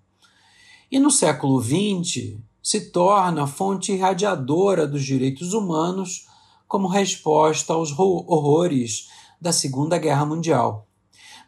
E 0.90 0.98
no 0.98 1.10
século 1.10 1.62
XX 1.62 2.38
se 2.60 2.90
torna 2.90 3.46
fonte 3.46 3.92
irradiadora 3.92 4.88
dos 4.88 5.04
direitos 5.04 5.52
humanos 5.52 6.26
como 6.66 6.88
resposta 6.88 7.72
aos 7.72 7.96
horrores 7.96 9.08
da 9.40 9.52
Segunda 9.52 9.98
Guerra 9.98 10.26
Mundial. 10.26 10.88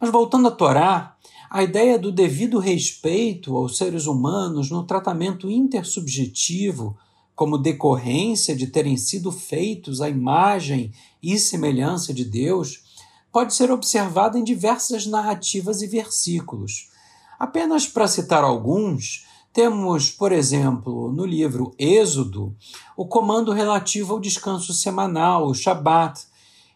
Mas 0.01 0.11
voltando 0.11 0.47
à 0.47 0.51
Torá, 0.53 1.17
a 1.51 1.63
ideia 1.63 1.99
do 1.99 2.13
devido 2.13 2.61
respeito 2.61 3.57
aos 3.57 3.77
seres 3.77 4.07
humanos 4.07 4.71
no 4.71 4.85
tratamento 4.85 5.51
intersubjetivo 5.51 6.97
como 7.35 7.59
decorrência 7.59 8.55
de 8.55 8.69
terem 8.69 8.97
sido 8.97 9.33
feitos 9.33 10.01
à 10.01 10.09
imagem 10.09 10.93
e 11.21 11.37
semelhança 11.37 12.15
de 12.15 12.25
Deus, 12.25 12.85
pode 13.33 13.55
ser 13.55 13.73
observada 13.73 14.39
em 14.39 14.45
diversas 14.45 15.05
narrativas 15.05 15.83
e 15.83 15.89
versículos. 15.89 16.91
Apenas 17.39 17.89
para 17.89 18.07
citar 18.07 18.45
alguns, 18.45 19.27
temos, 19.53 20.11
por 20.11 20.33
exemplo, 20.33 21.13
no 21.13 21.25
livro 21.25 21.75
Êxodo, 21.79 22.57
o 22.97 23.07
comando 23.07 23.53
relativo 23.53 24.15
ao 24.15 24.21
descanso 24.21 24.73
semanal, 24.73 25.47
o 25.47 25.55
Shabat, 25.55 26.27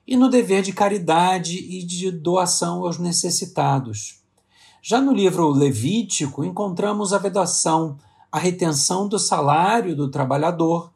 e 0.07 0.17
no 0.17 0.29
dever 0.29 0.63
de 0.63 0.73
caridade 0.73 1.57
e 1.57 1.83
de 1.83 2.11
doação 2.11 2.85
aos 2.85 2.99
necessitados. 2.99 4.21
Já 4.83 5.01
no 5.01 5.13
livro 5.13 5.49
Levítico, 5.51 6.45
encontramos 6.45 7.13
a 7.13 7.19
vedação 7.19 7.99
a 8.31 8.39
retenção 8.39 9.09
do 9.09 9.19
salário 9.19 9.97
do 9.97 10.11
trabalhador 10.11 10.93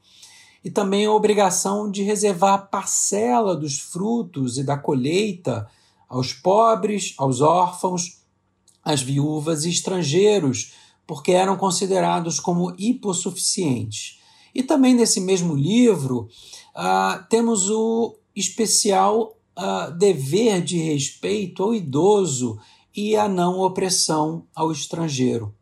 e 0.63 0.71
também 0.71 1.07
a 1.07 1.13
obrigação 1.13 1.91
de 1.91 2.03
reservar 2.03 2.69
parcela 2.69 3.57
dos 3.57 3.79
frutos 3.79 4.59
e 4.59 4.63
da 4.63 4.77
colheita 4.77 5.67
aos 6.07 6.35
pobres, 6.35 7.15
aos 7.17 7.41
órfãos, 7.41 8.21
às 8.85 9.01
viúvas 9.01 9.65
e 9.65 9.71
estrangeiros, 9.71 10.75
porque 11.11 11.33
eram 11.33 11.57
considerados 11.57 12.39
como 12.39 12.73
hipossuficientes. 12.79 14.21
E 14.55 14.63
também 14.63 14.95
nesse 14.95 15.21
mesmo 15.21 15.57
livro 15.57 16.29
uh, 16.73 17.27
temos 17.29 17.69
o 17.69 18.15
especial 18.33 19.37
uh, 19.59 19.91
dever 19.99 20.63
de 20.63 20.79
respeito 20.79 21.65
ao 21.65 21.75
idoso 21.75 22.61
e 22.97 23.17
a 23.17 23.29
não 23.29 23.59
opressão 23.59 24.45
ao 24.55 24.71
estrangeiro. 24.71 25.53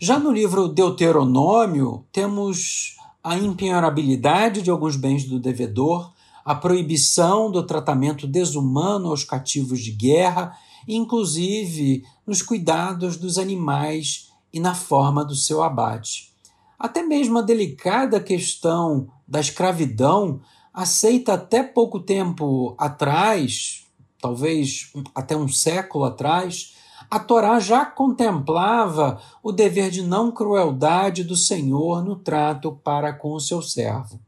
Já 0.00 0.18
no 0.18 0.32
livro 0.32 0.66
Deuteronômio, 0.66 2.04
temos 2.10 2.96
a 3.22 3.38
impenhorabilidade 3.38 4.60
de 4.60 4.70
alguns 4.70 4.96
bens 4.96 5.22
do 5.22 5.38
devedor, 5.38 6.12
a 6.44 6.52
proibição 6.52 7.48
do 7.48 7.62
tratamento 7.62 8.26
desumano 8.26 9.10
aos 9.10 9.22
cativos 9.22 9.78
de 9.78 9.92
guerra, 9.92 10.58
inclusive 10.88 12.02
nos 12.26 12.42
cuidados 12.42 13.16
dos 13.16 13.38
animais 13.38 14.33
e 14.54 14.60
na 14.60 14.72
forma 14.72 15.24
do 15.24 15.34
seu 15.34 15.64
abate. 15.64 16.32
Até 16.78 17.02
mesmo 17.02 17.40
a 17.40 17.42
delicada 17.42 18.20
questão 18.20 19.08
da 19.26 19.40
escravidão, 19.40 20.40
aceita 20.72 21.34
até 21.34 21.62
pouco 21.62 21.98
tempo 21.98 22.76
atrás, 22.78 23.84
talvez 24.20 24.92
até 25.12 25.36
um 25.36 25.48
século 25.48 26.04
atrás, 26.04 26.76
a 27.10 27.18
Torá 27.18 27.58
já 27.58 27.84
contemplava 27.84 29.20
o 29.42 29.50
dever 29.50 29.90
de 29.90 30.02
não 30.02 30.30
crueldade 30.30 31.24
do 31.24 31.34
Senhor 31.34 32.04
no 32.04 32.14
trato 32.14 32.78
para 32.84 33.12
com 33.12 33.32
o 33.32 33.40
seu 33.40 33.60
servo. 33.60 34.20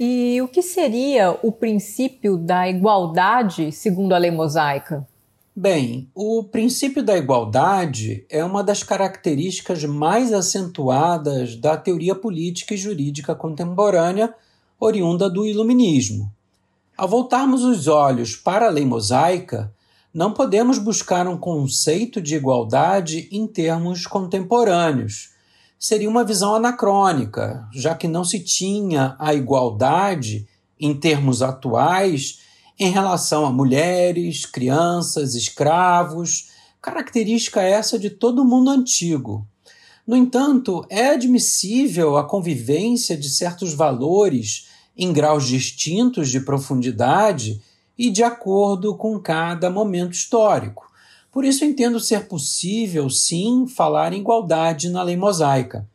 E 0.00 0.40
o 0.40 0.48
que 0.48 0.62
seria 0.62 1.38
o 1.42 1.52
princípio 1.52 2.36
da 2.36 2.68
igualdade 2.68 3.70
segundo 3.70 4.14
a 4.14 4.18
lei 4.18 4.30
mosaica? 4.30 5.06
Bem, 5.54 6.08
o 6.14 6.44
princípio 6.44 7.04
da 7.04 7.14
igualdade 7.14 8.24
é 8.30 8.42
uma 8.42 8.64
das 8.64 8.82
características 8.82 9.84
mais 9.84 10.32
acentuadas 10.32 11.56
da 11.56 11.76
teoria 11.76 12.14
política 12.14 12.72
e 12.72 12.78
jurídica 12.78 13.34
contemporânea 13.34 14.34
oriunda 14.80 15.28
do 15.28 15.44
Iluminismo. 15.44 16.32
Ao 16.96 17.06
voltarmos 17.06 17.64
os 17.64 17.86
olhos 17.86 18.34
para 18.34 18.66
a 18.66 18.70
lei 18.70 18.86
mosaica, 18.86 19.70
não 20.12 20.32
podemos 20.32 20.78
buscar 20.78 21.28
um 21.28 21.36
conceito 21.36 22.18
de 22.18 22.34
igualdade 22.34 23.28
em 23.30 23.46
termos 23.46 24.06
contemporâneos. 24.06 25.34
Seria 25.78 26.08
uma 26.08 26.24
visão 26.24 26.54
anacrônica, 26.54 27.68
já 27.74 27.94
que 27.94 28.08
não 28.08 28.24
se 28.24 28.40
tinha 28.40 29.16
a 29.18 29.34
igualdade 29.34 30.48
em 30.80 30.94
termos 30.94 31.42
atuais 31.42 32.40
em 32.82 32.90
relação 32.90 33.46
a 33.46 33.52
mulheres, 33.52 34.44
crianças, 34.44 35.36
escravos, 35.36 36.50
característica 36.80 37.62
essa 37.62 37.96
de 37.96 38.10
todo 38.10 38.44
mundo 38.44 38.70
antigo. 38.70 39.46
No 40.04 40.16
entanto, 40.16 40.84
é 40.90 41.10
admissível 41.10 42.16
a 42.16 42.24
convivência 42.24 43.16
de 43.16 43.30
certos 43.30 43.72
valores 43.72 44.66
em 44.96 45.12
graus 45.12 45.46
distintos 45.46 46.28
de 46.28 46.40
profundidade 46.40 47.62
e 47.96 48.10
de 48.10 48.24
acordo 48.24 48.96
com 48.96 49.16
cada 49.20 49.70
momento 49.70 50.14
histórico. 50.14 50.90
Por 51.30 51.44
isso, 51.44 51.64
entendo 51.64 52.00
ser 52.00 52.26
possível, 52.26 53.08
sim, 53.08 53.64
falar 53.68 54.12
em 54.12 54.18
igualdade 54.18 54.88
na 54.88 55.04
lei 55.04 55.16
mosaica. 55.16 55.88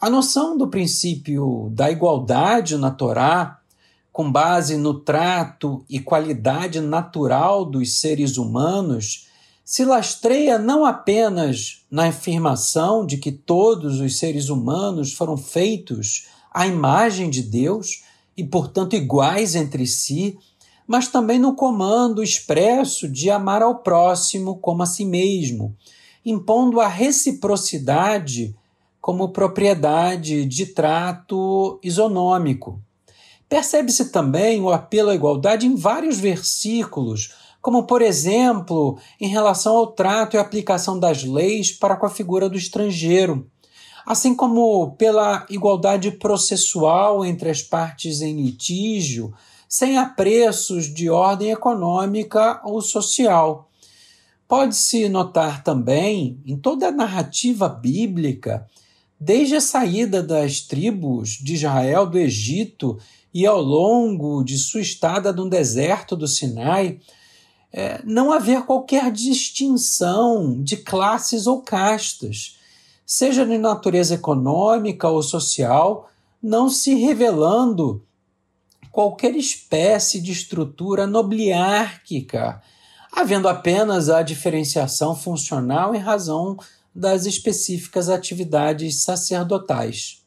A 0.00 0.08
noção 0.08 0.56
do 0.56 0.68
princípio 0.68 1.70
da 1.72 1.90
igualdade 1.90 2.76
na 2.76 2.92
Torá 2.92 3.58
com 4.14 4.30
base 4.30 4.76
no 4.76 4.94
trato 5.00 5.84
e 5.90 5.98
qualidade 5.98 6.80
natural 6.80 7.64
dos 7.64 7.98
seres 7.98 8.36
humanos, 8.36 9.26
se 9.64 9.84
lastreia 9.84 10.56
não 10.56 10.84
apenas 10.84 11.84
na 11.90 12.06
afirmação 12.06 13.04
de 13.04 13.16
que 13.16 13.32
todos 13.32 13.98
os 13.98 14.16
seres 14.16 14.50
humanos 14.50 15.12
foram 15.12 15.36
feitos 15.36 16.28
à 16.52 16.64
imagem 16.64 17.28
de 17.28 17.42
Deus 17.42 18.04
e, 18.36 18.44
portanto, 18.44 18.94
iguais 18.94 19.56
entre 19.56 19.84
si, 19.84 20.38
mas 20.86 21.08
também 21.08 21.40
no 21.40 21.56
comando 21.56 22.22
expresso 22.22 23.08
de 23.08 23.30
amar 23.30 23.62
ao 23.62 23.80
próximo 23.80 24.58
como 24.58 24.84
a 24.84 24.86
si 24.86 25.04
mesmo, 25.04 25.76
impondo 26.24 26.80
a 26.80 26.86
reciprocidade 26.86 28.54
como 29.00 29.30
propriedade 29.30 30.46
de 30.46 30.66
trato 30.66 31.80
isonômico. 31.82 32.80
Percebe-se 33.48 34.10
também 34.10 34.60
o 34.60 34.70
apelo 34.70 35.10
à 35.10 35.14
igualdade 35.14 35.66
em 35.66 35.74
vários 35.74 36.18
versículos, 36.18 37.32
como, 37.60 37.86
por 37.86 38.02
exemplo, 38.02 38.98
em 39.20 39.28
relação 39.28 39.76
ao 39.76 39.86
trato 39.86 40.36
e 40.36 40.38
aplicação 40.38 40.98
das 40.98 41.24
leis 41.24 41.72
para 41.72 41.96
com 41.96 42.06
a 42.06 42.10
figura 42.10 42.48
do 42.48 42.58
estrangeiro, 42.58 43.50
assim 44.06 44.34
como 44.34 44.92
pela 44.96 45.46
igualdade 45.48 46.10
processual 46.10 47.24
entre 47.24 47.48
as 47.48 47.62
partes 47.62 48.20
em 48.20 48.36
litígio, 48.36 49.32
sem 49.68 49.96
apreços 49.96 50.92
de 50.92 51.08
ordem 51.08 51.50
econômica 51.50 52.60
ou 52.64 52.80
social. 52.80 53.70
Pode-se 54.46 55.08
notar 55.08 55.64
também, 55.64 56.40
em 56.44 56.56
toda 56.56 56.88
a 56.88 56.92
narrativa 56.92 57.68
bíblica, 57.68 58.66
desde 59.18 59.56
a 59.56 59.60
saída 59.60 60.22
das 60.22 60.60
tribos 60.60 61.30
de 61.30 61.54
Israel 61.54 62.06
do 62.06 62.18
Egito 62.18 62.98
e 63.34 63.44
ao 63.44 63.60
longo 63.60 64.44
de 64.44 64.56
sua 64.56 64.80
estada 64.80 65.32
no 65.32 65.50
deserto 65.50 66.14
do 66.14 66.28
Sinai, 66.28 67.00
é, 67.72 68.00
não 68.04 68.30
haver 68.30 68.62
qualquer 68.62 69.10
distinção 69.10 70.62
de 70.62 70.76
classes 70.76 71.48
ou 71.48 71.60
castas, 71.60 72.56
seja 73.04 73.44
de 73.44 73.58
natureza 73.58 74.14
econômica 74.14 75.08
ou 75.08 75.20
social, 75.20 76.08
não 76.40 76.68
se 76.68 76.94
revelando 76.94 78.04
qualquer 78.92 79.34
espécie 79.34 80.20
de 80.20 80.30
estrutura 80.30 81.04
nobliárquica, 81.04 82.62
havendo 83.10 83.48
apenas 83.48 84.08
a 84.08 84.22
diferenciação 84.22 85.16
funcional 85.16 85.96
em 85.96 85.98
razão 85.98 86.56
das 86.94 87.26
específicas 87.26 88.08
atividades 88.08 89.02
sacerdotais. 89.02 90.22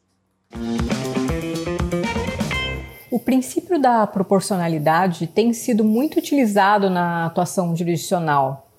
O 3.10 3.18
princípio 3.18 3.80
da 3.80 4.06
proporcionalidade 4.06 5.26
tem 5.26 5.54
sido 5.54 5.82
muito 5.82 6.18
utilizado 6.18 6.90
na 6.90 7.24
atuação 7.24 7.74
jurisdicional. 7.74 8.70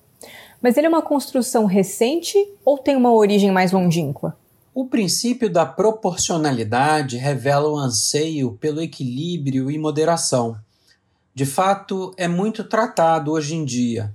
Mas 0.62 0.76
ele 0.76 0.86
é 0.86 0.90
uma 0.90 1.02
construção 1.02 1.64
recente 1.64 2.36
ou 2.64 2.78
tem 2.78 2.94
uma 2.94 3.12
origem 3.12 3.50
mais 3.50 3.72
longínqua? 3.72 4.36
O 4.72 4.86
princípio 4.86 5.50
da 5.50 5.66
proporcionalidade 5.66 7.16
revela 7.16 7.68
o 7.68 7.76
anseio 7.76 8.52
pelo 8.52 8.80
equilíbrio 8.80 9.68
e 9.68 9.76
moderação. 9.76 10.56
De 11.34 11.44
fato, 11.44 12.14
é 12.16 12.28
muito 12.28 12.62
tratado 12.62 13.32
hoje 13.32 13.56
em 13.56 13.64
dia. 13.64 14.14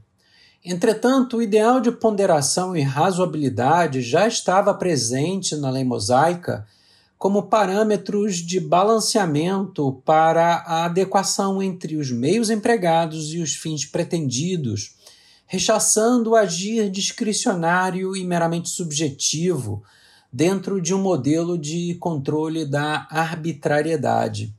Entretanto, 0.64 1.38
o 1.38 1.42
ideal 1.42 1.82
de 1.82 1.92
ponderação 1.92 2.76
e 2.76 2.82
razoabilidade 2.82 4.02
já 4.02 4.28
estava 4.28 4.74
presente 4.74 5.58
na 5.58 5.70
lei 5.70 5.84
mosaica 5.84 6.66
como 7.26 7.42
parâmetros 7.42 8.36
de 8.36 8.60
balanceamento 8.60 10.00
para 10.06 10.58
a 10.58 10.86
adequação 10.86 11.60
entre 11.60 11.98
os 11.98 12.12
meios 12.12 12.52
empregados 12.52 13.34
e 13.34 13.40
os 13.40 13.56
fins 13.56 13.84
pretendidos, 13.84 14.96
rechaçando 15.48 16.30
o 16.30 16.36
agir 16.36 16.88
discricionário 16.88 18.16
e 18.16 18.24
meramente 18.24 18.70
subjetivo 18.70 19.82
dentro 20.32 20.80
de 20.80 20.94
um 20.94 21.02
modelo 21.02 21.58
de 21.58 21.96
controle 21.96 22.64
da 22.64 23.08
arbitrariedade. 23.10 24.54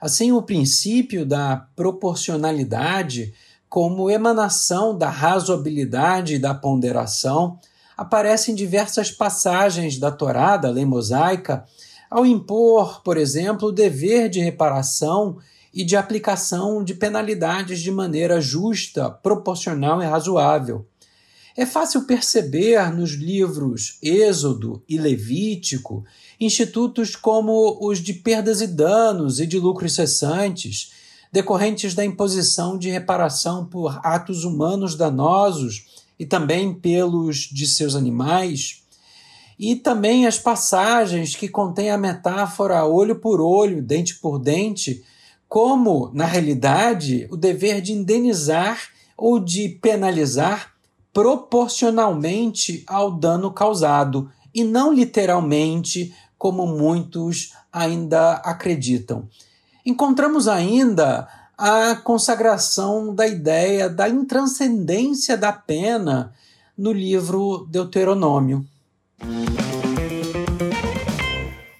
Assim, 0.00 0.30
o 0.30 0.40
princípio 0.40 1.26
da 1.26 1.56
proporcionalidade, 1.74 3.34
como 3.68 4.08
emanação 4.08 4.96
da 4.96 5.10
razoabilidade 5.10 6.36
e 6.36 6.38
da 6.38 6.54
ponderação, 6.54 7.58
aparece 7.96 8.52
em 8.52 8.54
diversas 8.54 9.10
passagens 9.10 9.98
da 9.98 10.12
Torá, 10.12 10.56
da 10.56 10.70
lei 10.70 10.84
mosaica, 10.84 11.66
ao 12.10 12.24
impor, 12.24 13.02
por 13.02 13.16
exemplo, 13.16 13.68
o 13.68 13.72
dever 13.72 14.28
de 14.28 14.40
reparação 14.40 15.38
e 15.72 15.84
de 15.84 15.96
aplicação 15.96 16.82
de 16.82 16.94
penalidades 16.94 17.80
de 17.80 17.90
maneira 17.90 18.40
justa, 18.40 19.10
proporcional 19.10 20.02
e 20.02 20.06
razoável. 20.06 20.86
É 21.56 21.64
fácil 21.64 22.06
perceber 22.06 22.92
nos 22.94 23.12
livros 23.12 23.98
Êxodo 24.02 24.82
e 24.88 24.98
Levítico 24.98 26.04
institutos 26.38 27.16
como 27.16 27.78
os 27.80 27.98
de 27.98 28.12
perdas 28.12 28.60
e 28.60 28.66
danos 28.66 29.40
e 29.40 29.46
de 29.46 29.58
lucros 29.58 29.94
cessantes, 29.94 30.92
decorrentes 31.32 31.94
da 31.94 32.04
imposição 32.04 32.78
de 32.78 32.90
reparação 32.90 33.64
por 33.64 34.00
atos 34.02 34.44
humanos 34.44 34.94
danosos 34.94 36.04
e 36.18 36.26
também 36.26 36.74
pelos 36.74 37.48
de 37.50 37.66
seus 37.66 37.94
animais 37.94 38.85
e 39.58 39.74
também 39.74 40.26
as 40.26 40.38
passagens 40.38 41.34
que 41.34 41.48
contêm 41.48 41.90
a 41.90 41.98
metáfora 41.98 42.84
olho 42.84 43.16
por 43.16 43.40
olho, 43.40 43.82
dente 43.82 44.16
por 44.16 44.38
dente, 44.38 45.02
como, 45.48 46.10
na 46.12 46.26
realidade, 46.26 47.26
o 47.30 47.36
dever 47.36 47.80
de 47.80 47.92
indenizar 47.92 48.88
ou 49.16 49.38
de 49.40 49.68
penalizar 49.68 50.72
proporcionalmente 51.12 52.84
ao 52.86 53.10
dano 53.10 53.50
causado, 53.50 54.30
e 54.54 54.62
não 54.62 54.92
literalmente, 54.92 56.14
como 56.36 56.66
muitos 56.66 57.52
ainda 57.72 58.34
acreditam. 58.34 59.28
Encontramos 59.84 60.48
ainda 60.48 61.26
a 61.56 61.96
consagração 61.96 63.14
da 63.14 63.26
ideia 63.26 63.88
da 63.88 64.08
intranscendência 64.08 65.36
da 65.36 65.52
pena 65.52 66.34
no 66.76 66.92
livro 66.92 67.66
Deuteronômio. 67.70 68.66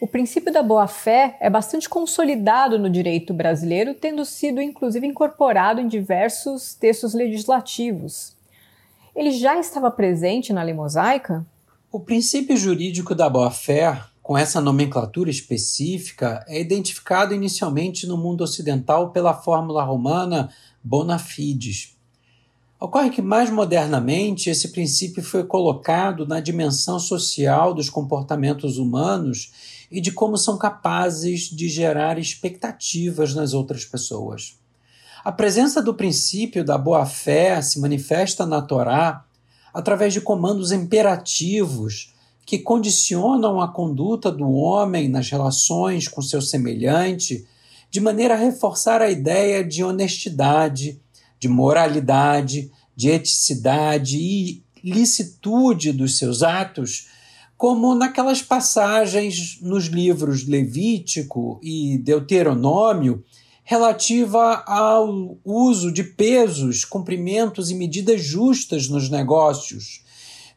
O 0.01 0.07
princípio 0.07 0.53
da 0.53 0.63
boa-fé 0.63 1.37
é 1.41 1.51
bastante 1.51 1.89
consolidado 1.89 2.79
no 2.79 2.89
direito 2.89 3.35
brasileiro, 3.35 3.95
tendo 3.95 4.25
sido 4.25 4.61
inclusive 4.61 5.07
incorporado 5.07 5.81
em 5.81 5.89
diversos 5.89 6.75
textos 6.75 7.13
legislativos. 7.13 8.37
Ele 9.15 9.31
já 9.31 9.59
estava 9.59 9.91
presente 9.91 10.53
na 10.53 10.63
lei 10.63 10.75
mosaica? 10.75 11.45
O 11.91 11.99
princípio 11.99 12.57
jurídico 12.57 13.15
da 13.15 13.29
boa-fé, 13.29 14.01
com 14.23 14.37
essa 14.37 14.61
nomenclatura 14.61 15.31
específica, 15.31 16.45
é 16.47 16.61
identificado 16.61 17.35
inicialmente 17.35 18.07
no 18.07 18.17
mundo 18.17 18.43
ocidental 18.45 19.11
pela 19.11 19.35
fórmula 19.35 19.83
romana 19.83 20.51
bona 20.83 21.19
fides, 21.19 21.96
Ocorre 22.79 23.09
que, 23.09 23.23
mais 23.23 23.51
modernamente, 23.51 24.51
esse 24.51 24.69
princípio 24.69 25.23
foi 25.23 25.45
colocado 25.45 26.27
na 26.27 26.41
dimensão 26.41 26.99
social 26.99 27.73
dos 27.73 27.89
comportamentos 27.89 28.77
humanos 28.77 29.51
e 29.91 29.99
de 29.99 30.13
como 30.13 30.37
são 30.37 30.59
capazes 30.59 31.49
de 31.49 31.69
gerar 31.71 32.19
expectativas 32.19 33.35
nas 33.35 33.55
outras 33.55 33.87
pessoas. 33.87 34.59
A 35.25 35.33
presença 35.33 35.81
do 35.81 35.95
princípio 35.95 36.63
da 36.63 36.77
boa-fé 36.77 37.61
se 37.63 37.81
manifesta 37.81 38.45
na 38.45 38.61
Torá 38.61 39.25
através 39.73 40.13
de 40.13 40.21
comandos 40.21 40.71
imperativos 40.71 42.15
que 42.45 42.59
condicionam 42.59 43.61
a 43.61 43.73
conduta 43.73 44.31
do 44.31 44.49
homem 44.53 45.09
nas 45.09 45.31
relações 45.31 46.07
com 46.07 46.21
seu 46.23 46.41
semelhante, 46.41 47.47
de 47.91 48.01
maneira 48.01 48.35
a 48.35 48.39
reforçar 48.39 49.01
a 49.01 49.11
ideia 49.11 49.65
de 49.65 49.83
honestidade, 49.83 51.01
de 51.39 51.49
moralidade, 51.49 52.71
de 52.95 53.09
eticidade 53.09 54.19
e 54.19 54.63
licitude 54.83 55.93
dos 55.93 56.19
seus 56.19 56.43
atos, 56.43 57.09
como 57.57 57.95
naquelas 57.95 58.43
passagens 58.43 59.59
nos 59.61 59.87
livros 59.87 60.47
Levítico 60.47 61.59
e 61.63 61.99
Deuteronômio 61.99 63.25
relativa 63.65 64.63
ao 64.67 65.37
uso 65.45 65.91
de 65.91 66.05
pesos, 66.05 66.85
comprimentos 66.85 67.71
e 67.71 67.75
medidas 67.75 68.23
justas 68.23 68.89
nos 68.89 69.11
negócios. 69.11 70.05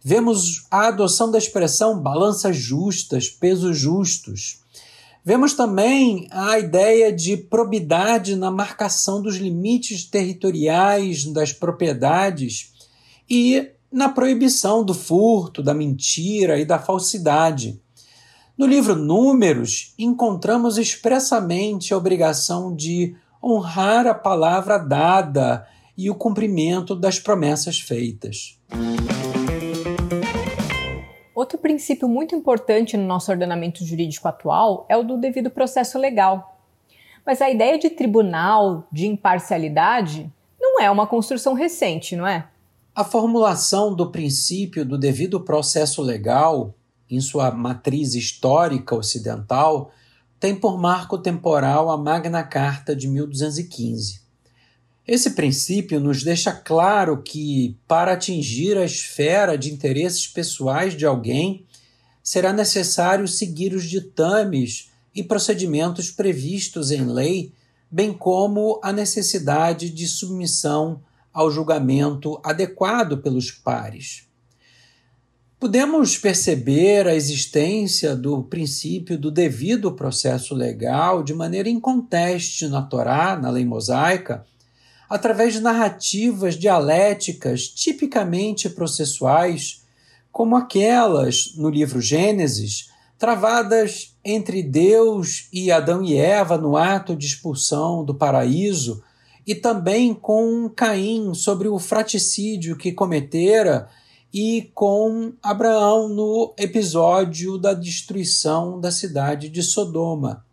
Vemos 0.02 0.65
a 0.70 0.88
adoção 0.88 1.32
da 1.32 1.38
expressão 1.38 2.00
balanças 2.00 2.56
justas, 2.56 3.28
pesos 3.28 3.78
justos. 3.78 4.60
Vemos 5.30 5.54
também 5.54 6.28
a 6.32 6.58
ideia 6.58 7.13
de 7.13 7.38
probidade 7.38 8.36
na 8.36 8.50
marcação 8.50 9.22
dos 9.22 9.36
limites 9.36 10.04
territoriais 10.04 11.24
das 11.26 11.54
propriedades 11.54 12.74
e 13.30 13.70
na 13.92 14.10
proibição 14.10 14.84
do 14.84 14.92
furto, 14.92 15.62
da 15.62 15.72
mentira 15.72 16.58
e 16.58 16.65
da 16.65 16.80
falsidade. 16.80 17.80
No 18.58 18.65
livro 18.65 18.96
Números, 18.96 19.94
encontramos 20.00 20.80
expressamente 20.80 21.94
a 21.94 21.98
obrigação 21.98 22.76
de 22.76 23.15
honrar 23.44 24.08
a 24.08 24.15
palavra 24.15 24.80
dada 24.80 25.63
e 25.96 26.10
o 26.10 26.15
cumprimento 26.15 26.96
das 26.96 27.20
promessas 27.20 27.80
feitas. 27.80 28.58
Outro 31.39 31.58
princípio 31.58 32.10
muito 32.10 32.36
importante 32.36 32.97
no 32.97 33.06
nosso 33.06 33.32
ordenamento 33.32 33.86
jurídico 33.86 34.28
atual 34.28 34.86
é 34.89 34.97
o 34.97 35.04
do 35.04 35.17
devido 35.17 35.49
processo 35.49 35.97
legal. 35.97 36.60
Mas 37.25 37.41
a 37.41 37.49
ideia 37.49 37.80
de 37.80 37.89
tribunal, 37.89 38.86
de 38.91 39.08
imparcialidade, 39.08 40.30
não 40.60 40.82
é 40.82 40.91
uma 40.91 41.08
construção 41.08 41.54
recente, 41.54 42.13
não 42.13 42.28
é? 42.28 42.45
A 42.93 43.06
formulação 43.06 43.95
do 43.95 44.12
princípio 44.12 44.84
do 44.84 44.97
devido 44.97 45.39
processo 45.39 46.02
legal 46.02 46.75
em 47.10 47.21
sua 47.21 47.52
matriz 47.52 48.15
histórica 48.15 48.93
ocidental, 48.93 49.91
tem 50.41 50.54
por 50.54 50.78
marco 50.78 51.17
temporal 51.17 51.89
a 51.89 51.97
Magna 51.97 52.43
Carta 52.43 52.93
de 52.93 53.08
1215. 53.08 54.19
Esse 55.12 55.32
princípio 55.32 56.00
nos 56.00 56.24
deixa 56.24 56.52
claro 56.52 57.24
que, 57.24 57.76
para 57.88 58.13
atingir 58.13 58.78
a 58.78 58.86
esfera 58.86 59.58
de 59.58 59.74
interesses 59.74 60.28
pessoais 60.28 60.95
de 60.95 61.04
alguém, 61.04 61.65
será 62.22 62.54
necessário 62.54 63.28
seguir 63.28 63.74
os 63.74 63.89
ditames 63.89 64.91
e 65.15 65.24
procedimentos 65.24 66.12
previstos 66.12 66.91
em 66.91 67.06
lei, 67.06 67.52
bem 67.89 68.13
como 68.13 68.80
a 68.84 68.93
necessidade 68.93 69.89
de 69.89 70.08
submissão 70.08 71.02
ao 71.34 71.50
julgamento 71.50 72.39
adequado 72.43 73.17
pelos 73.17 73.50
pares. 73.50 74.28
Podemos 75.60 76.19
perceber 76.19 77.08
a 77.08 77.15
existência 77.15 78.15
do 78.15 78.43
princípio 78.43 79.17
do 79.17 79.32
devido 79.32 79.91
processo 79.91 80.54
legal 80.54 81.24
de 81.24 81.34
maneira 81.34 81.67
inconteste 81.67 82.67
na 82.67 82.84
Torá, 82.84 83.36
na 83.36 83.50
lei 83.50 83.65
mosaica, 83.65 84.45
através 85.10 85.54
de 85.54 85.60
narrativas 85.60 86.56
dialéticas 86.56 87.67
tipicamente 87.67 88.69
processuais, 88.69 89.84
como 90.32 90.56
aquelas 90.56 91.56
no 91.56 91.69
livro 91.69 92.00
Gênesis, 92.00 92.91
travadas 93.17 94.15
entre 94.24 94.62
Deus 94.62 95.50
e 95.52 95.72
Adão 95.72 96.04
e 96.04 96.15
Eva 96.15 96.58
no 96.58 96.78
ato 96.78 97.15
de 97.15 97.26
expulsão 97.26 98.06
do 98.06 98.13
paraíso, 98.13 99.04
e 99.48 99.56
também 99.56 100.13
com 100.13 100.69
Caim 100.69 101.34
sobre 101.34 101.67
o 101.67 101.80
fraticídio 101.80 102.78
que 102.78 102.91
cometera 102.91 103.89
e 104.32 104.69
com 104.76 105.34
Abraão 105.41 106.08
no 106.08 106.54
episódio 106.56 107.58
da 107.58 107.74
destruição 107.74 108.80
da 108.80 108.91
cidade 108.91 109.50
de 109.50 109.63
Sodoma. 109.63 110.45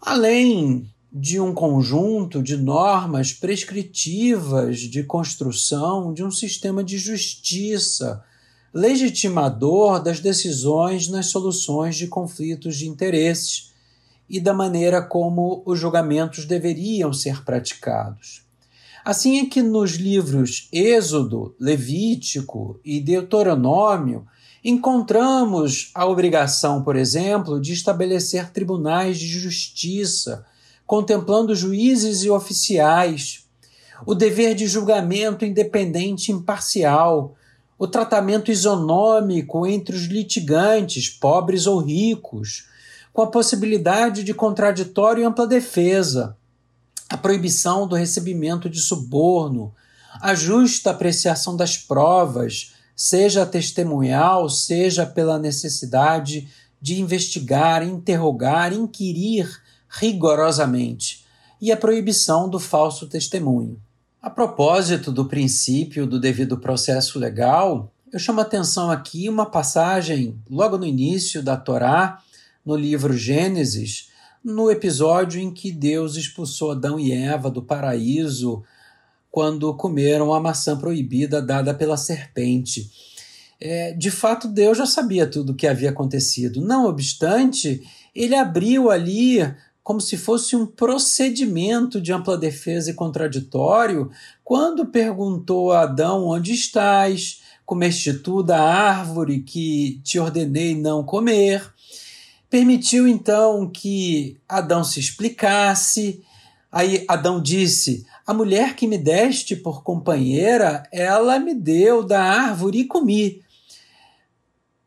Além 0.00 0.88
de 1.12 1.40
um 1.40 1.52
conjunto 1.52 2.42
de 2.42 2.56
normas 2.56 3.32
prescritivas 3.32 4.78
de 4.78 5.02
construção 5.02 6.14
de 6.14 6.22
um 6.22 6.30
sistema 6.30 6.84
de 6.84 6.98
justiça 6.98 8.22
legitimador 8.72 10.00
das 10.00 10.20
decisões 10.20 11.08
nas 11.08 11.26
soluções 11.26 11.96
de 11.96 12.06
conflitos 12.06 12.76
de 12.76 12.88
interesses 12.88 13.72
e 14.28 14.40
da 14.40 14.54
maneira 14.54 15.02
como 15.02 15.62
os 15.66 15.80
julgamentos 15.80 16.44
deveriam 16.44 17.12
ser 17.12 17.44
praticados. 17.44 18.42
Assim 19.04 19.40
é 19.40 19.46
que 19.46 19.60
nos 19.60 19.92
livros 19.92 20.68
Êxodo, 20.72 21.56
Levítico 21.58 22.78
e 22.84 23.00
Deuteronômio 23.00 24.26
encontramos 24.62 25.90
a 25.94 26.06
obrigação, 26.06 26.84
por 26.84 26.94
exemplo, 26.94 27.60
de 27.60 27.72
estabelecer 27.72 28.50
tribunais 28.50 29.18
de 29.18 29.26
justiça, 29.26 30.46
contemplando 30.90 31.54
juízes 31.54 32.24
e 32.24 32.30
oficiais, 32.30 33.46
o 34.04 34.12
dever 34.12 34.56
de 34.56 34.66
julgamento 34.66 35.44
independente 35.44 36.30
e 36.30 36.34
imparcial, 36.34 37.36
o 37.78 37.86
tratamento 37.86 38.50
isonômico 38.50 39.64
entre 39.64 39.94
os 39.94 40.06
litigantes, 40.06 41.08
pobres 41.08 41.68
ou 41.68 41.78
ricos, 41.78 42.66
com 43.12 43.22
a 43.22 43.28
possibilidade 43.28 44.24
de 44.24 44.34
contraditório 44.34 45.22
e 45.22 45.24
ampla 45.24 45.46
defesa 45.46 46.36
a 47.08 47.16
proibição 47.16 47.86
do 47.86 47.94
recebimento 47.94 48.68
de 48.68 48.80
suborno, 48.80 49.72
a 50.20 50.34
justa 50.34 50.90
apreciação 50.90 51.56
das 51.56 51.76
provas, 51.76 52.72
seja 52.96 53.46
testemunhal, 53.46 54.50
seja 54.50 55.06
pela 55.06 55.38
necessidade 55.38 56.48
de 56.82 57.00
investigar, 57.00 57.86
interrogar, 57.86 58.72
inquirir 58.72 59.59
rigorosamente, 59.90 61.26
e 61.60 61.72
a 61.72 61.76
proibição 61.76 62.48
do 62.48 62.58
falso 62.58 63.06
testemunho. 63.06 63.80
A 64.22 64.30
propósito 64.30 65.10
do 65.10 65.24
princípio 65.24 66.06
do 66.06 66.20
devido 66.20 66.58
processo 66.58 67.18
legal, 67.18 67.92
eu 68.12 68.18
chamo 68.18 68.40
atenção 68.40 68.90
aqui 68.90 69.28
uma 69.28 69.46
passagem 69.46 70.38
logo 70.48 70.78
no 70.78 70.86
início 70.86 71.42
da 71.42 71.56
Torá, 71.56 72.20
no 72.64 72.76
livro 72.76 73.16
Gênesis, 73.16 74.10
no 74.44 74.70
episódio 74.70 75.40
em 75.40 75.50
que 75.50 75.72
Deus 75.72 76.16
expulsou 76.16 76.70
Adão 76.70 76.98
e 76.98 77.12
Eva 77.12 77.50
do 77.50 77.62
paraíso 77.62 78.62
quando 79.30 79.72
comeram 79.74 80.32
a 80.32 80.40
maçã 80.40 80.76
proibida 80.76 81.40
dada 81.40 81.72
pela 81.72 81.96
serpente. 81.96 82.90
É, 83.60 83.92
de 83.92 84.10
fato, 84.10 84.48
Deus 84.48 84.78
já 84.78 84.86
sabia 84.86 85.26
tudo 85.26 85.52
o 85.52 85.54
que 85.54 85.66
havia 85.66 85.90
acontecido. 85.90 86.60
Não 86.60 86.86
obstante, 86.86 87.82
ele 88.14 88.34
abriu 88.34 88.90
ali 88.90 89.38
como 89.90 90.00
se 90.00 90.16
fosse 90.16 90.54
um 90.54 90.64
procedimento 90.64 92.00
de 92.00 92.12
ampla 92.12 92.38
defesa 92.38 92.92
e 92.92 92.94
contraditório, 92.94 94.08
quando 94.44 94.86
perguntou 94.86 95.72
a 95.72 95.80
Adão: 95.80 96.28
Onde 96.28 96.52
estás? 96.52 97.40
Comeste 97.66 98.14
tu 98.14 98.40
da 98.40 98.62
árvore 98.62 99.40
que 99.40 100.00
te 100.04 100.16
ordenei 100.16 100.76
não 100.76 101.02
comer? 101.02 101.74
Permitiu 102.48 103.08
então 103.08 103.68
que 103.68 104.38
Adão 104.48 104.84
se 104.84 105.00
explicasse. 105.00 106.22
Aí 106.70 107.04
Adão 107.08 107.42
disse: 107.42 108.06
A 108.24 108.32
mulher 108.32 108.76
que 108.76 108.86
me 108.86 108.96
deste 108.96 109.56
por 109.56 109.82
companheira, 109.82 110.84
ela 110.92 111.36
me 111.40 111.52
deu 111.52 112.04
da 112.04 112.22
árvore 112.22 112.78
e 112.78 112.84
comi. 112.84 113.42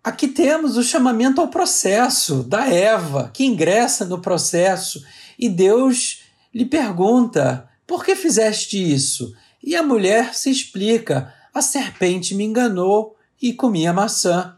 Aqui 0.03 0.27
temos 0.27 0.75
o 0.75 0.83
chamamento 0.83 1.39
ao 1.39 1.47
processo 1.47 2.43
da 2.43 2.67
Eva, 2.67 3.31
que 3.33 3.45
ingressa 3.45 4.03
no 4.03 4.19
processo, 4.19 5.01
e 5.39 5.47
Deus 5.47 6.23
lhe 6.53 6.65
pergunta: 6.65 7.69
Por 7.87 8.03
que 8.03 8.13
fizeste 8.13 8.77
isso? 8.77 9.33
E 9.63 9.77
a 9.77 9.81
mulher 9.81 10.35
se 10.35 10.51
explica: 10.51 11.33
A 11.53 11.61
serpente 11.61 12.35
me 12.35 12.43
enganou 12.43 13.15
e 13.41 13.53
comi 13.53 13.87
a 13.87 13.93
maçã. 13.93 14.57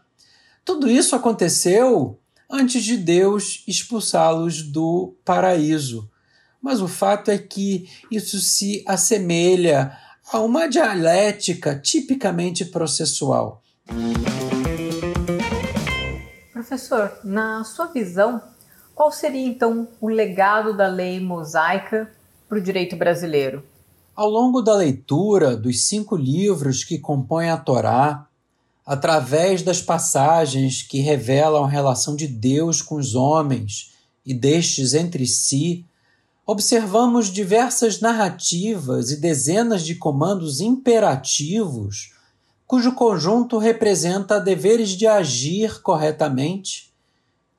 Tudo 0.64 0.90
isso 0.90 1.14
aconteceu 1.14 2.18
antes 2.50 2.82
de 2.82 2.96
Deus 2.96 3.62
expulsá-los 3.68 4.62
do 4.62 5.14
paraíso. 5.24 6.10
Mas 6.60 6.80
o 6.80 6.88
fato 6.88 7.30
é 7.30 7.38
que 7.38 7.88
isso 8.10 8.40
se 8.40 8.82
assemelha 8.84 9.96
a 10.32 10.40
uma 10.40 10.66
dialética 10.66 11.78
tipicamente 11.78 12.64
processual. 12.64 13.62
Professor, 16.66 17.20
na 17.22 17.62
sua 17.62 17.86
visão, 17.86 18.42
qual 18.92 19.12
seria 19.12 19.46
então 19.46 19.86
o 20.00 20.08
legado 20.08 20.76
da 20.76 20.88
lei 20.88 21.20
mosaica 21.20 22.10
para 22.48 22.58
o 22.58 22.60
direito 22.60 22.96
brasileiro? 22.96 23.62
Ao 24.16 24.28
longo 24.28 24.60
da 24.60 24.74
leitura 24.74 25.56
dos 25.56 25.84
cinco 25.84 26.16
livros 26.16 26.82
que 26.82 26.98
compõem 26.98 27.50
a 27.50 27.56
Torá, 27.56 28.26
através 28.84 29.62
das 29.62 29.80
passagens 29.80 30.82
que 30.82 30.98
revelam 30.98 31.62
a 31.62 31.68
relação 31.68 32.16
de 32.16 32.26
Deus 32.26 32.82
com 32.82 32.96
os 32.96 33.14
homens 33.14 33.92
e 34.24 34.34
destes 34.34 34.92
entre 34.92 35.24
si, 35.24 35.86
observamos 36.44 37.28
diversas 37.28 38.00
narrativas 38.00 39.12
e 39.12 39.20
dezenas 39.20 39.84
de 39.84 39.94
comandos 39.94 40.60
imperativos, 40.60 42.15
cujo 42.66 42.92
conjunto 42.92 43.58
representa 43.58 44.40
deveres 44.40 44.90
de 44.90 45.06
agir 45.06 45.80
corretamente, 45.82 46.92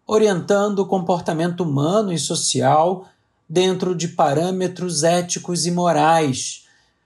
orientando 0.05 0.79
o 0.79 0.85
comportamento 0.85 1.63
humano 1.63 2.11
e 2.11 2.19
social 2.19 3.07
dentro 3.47 3.95
de 3.95 4.09
parâmetros 4.09 5.03
éticos 5.03 5.65
e 5.65 5.71
morais, 5.71 6.65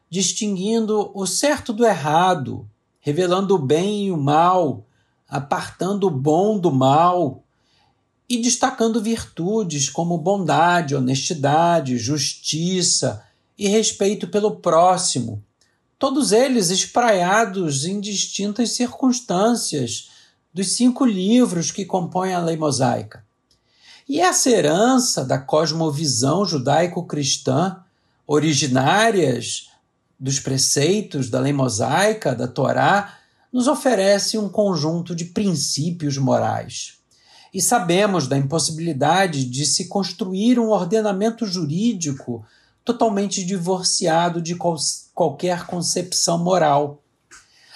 distinguindo 0.10 1.12
o 1.14 1.28
certo 1.28 1.72
do 1.72 1.86
errado, 1.86 2.68
revelando 3.00 3.56
o 3.56 3.60
bem 3.60 4.08
e 4.08 4.12
o 4.12 4.18
mal, 4.18 4.84
apartando 5.30 6.08
o 6.08 6.12
bom 6.12 6.58
do 6.58 6.72
mal, 6.72 7.44
e 8.28 8.38
destacando 8.42 9.02
virtudes 9.02 9.90
como 9.90 10.18
bondade, 10.18 10.96
honestidade, 10.96 11.98
justiça 11.98 13.24
e 13.58 13.68
respeito 13.68 14.28
pelo 14.28 14.56
próximo, 14.56 15.44
todos 16.02 16.32
eles 16.32 16.72
espraiados 16.72 17.86
em 17.86 18.00
distintas 18.00 18.72
circunstâncias 18.72 20.10
dos 20.52 20.72
cinco 20.72 21.06
livros 21.06 21.70
que 21.70 21.86
compõem 21.86 22.34
a 22.34 22.40
lei 22.40 22.58
mosaica. 22.58 23.24
E 24.10 24.20
essa 24.20 24.50
herança 24.50 25.24
da 25.24 25.38
cosmovisão 25.38 26.44
judaico-cristã, 26.44 27.84
originárias 28.26 29.70
dos 30.20 30.40
preceitos 30.40 31.30
da 31.30 31.40
lei 31.40 31.54
mosaica, 31.54 32.34
da 32.34 32.48
Torá, 32.48 33.20
nos 33.54 33.68
oferece 33.68 34.40
um 34.40 34.50
conjunto 34.50 35.16
de 35.16 35.26
princípios 35.26 36.18
morais 36.18 36.96
e 37.54 37.62
sabemos 37.62 38.28
da 38.28 38.36
impossibilidade 38.36 39.46
de 39.46 39.68
se 39.68 39.88
construir 39.88 40.58
um 40.58 40.70
ordenamento 40.70 41.46
jurídico 41.46 42.44
totalmente 42.84 43.46
divorciado 43.46 44.42
de 44.42 44.56
qualquer 45.22 45.68
concepção 45.68 46.40
moral. 46.40 47.04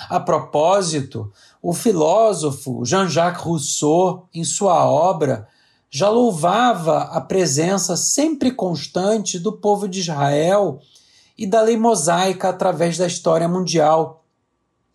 A 0.09 0.19
propósito, 0.19 1.31
o 1.61 1.73
filósofo 1.73 2.83
Jean-Jacques 2.83 3.43
Rousseau, 3.43 4.27
em 4.33 4.43
sua 4.43 4.89
obra, 4.89 5.47
já 5.87 6.09
louvava 6.09 7.01
a 7.03 7.21
presença 7.21 7.95
sempre 7.95 8.49
constante 8.49 9.37
do 9.37 9.53
povo 9.53 9.87
de 9.87 9.99
Israel 9.99 10.79
e 11.37 11.45
da 11.45 11.61
lei 11.61 11.77
mosaica 11.77 12.49
através 12.49 12.97
da 12.97 13.05
história 13.05 13.47
mundial, 13.47 14.25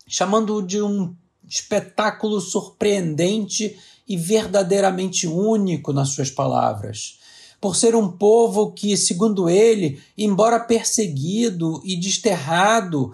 chamando-o 0.05 0.61
de 0.61 0.81
um 0.81 1.15
espetáculo 1.47 2.41
surpreendente 2.41 3.79
e 4.05 4.17
verdadeiramente 4.17 5.25
único 5.25 5.93
nas 5.93 6.09
suas 6.09 6.29
palavras. 6.29 7.20
Por 7.61 7.75
ser 7.75 7.95
um 7.95 8.09
povo 8.09 8.71
que, 8.71 8.97
segundo 8.97 9.47
ele, 9.47 10.01
embora 10.17 10.59
perseguido 10.59 11.79
e 11.85 11.95
desterrado, 11.95 13.13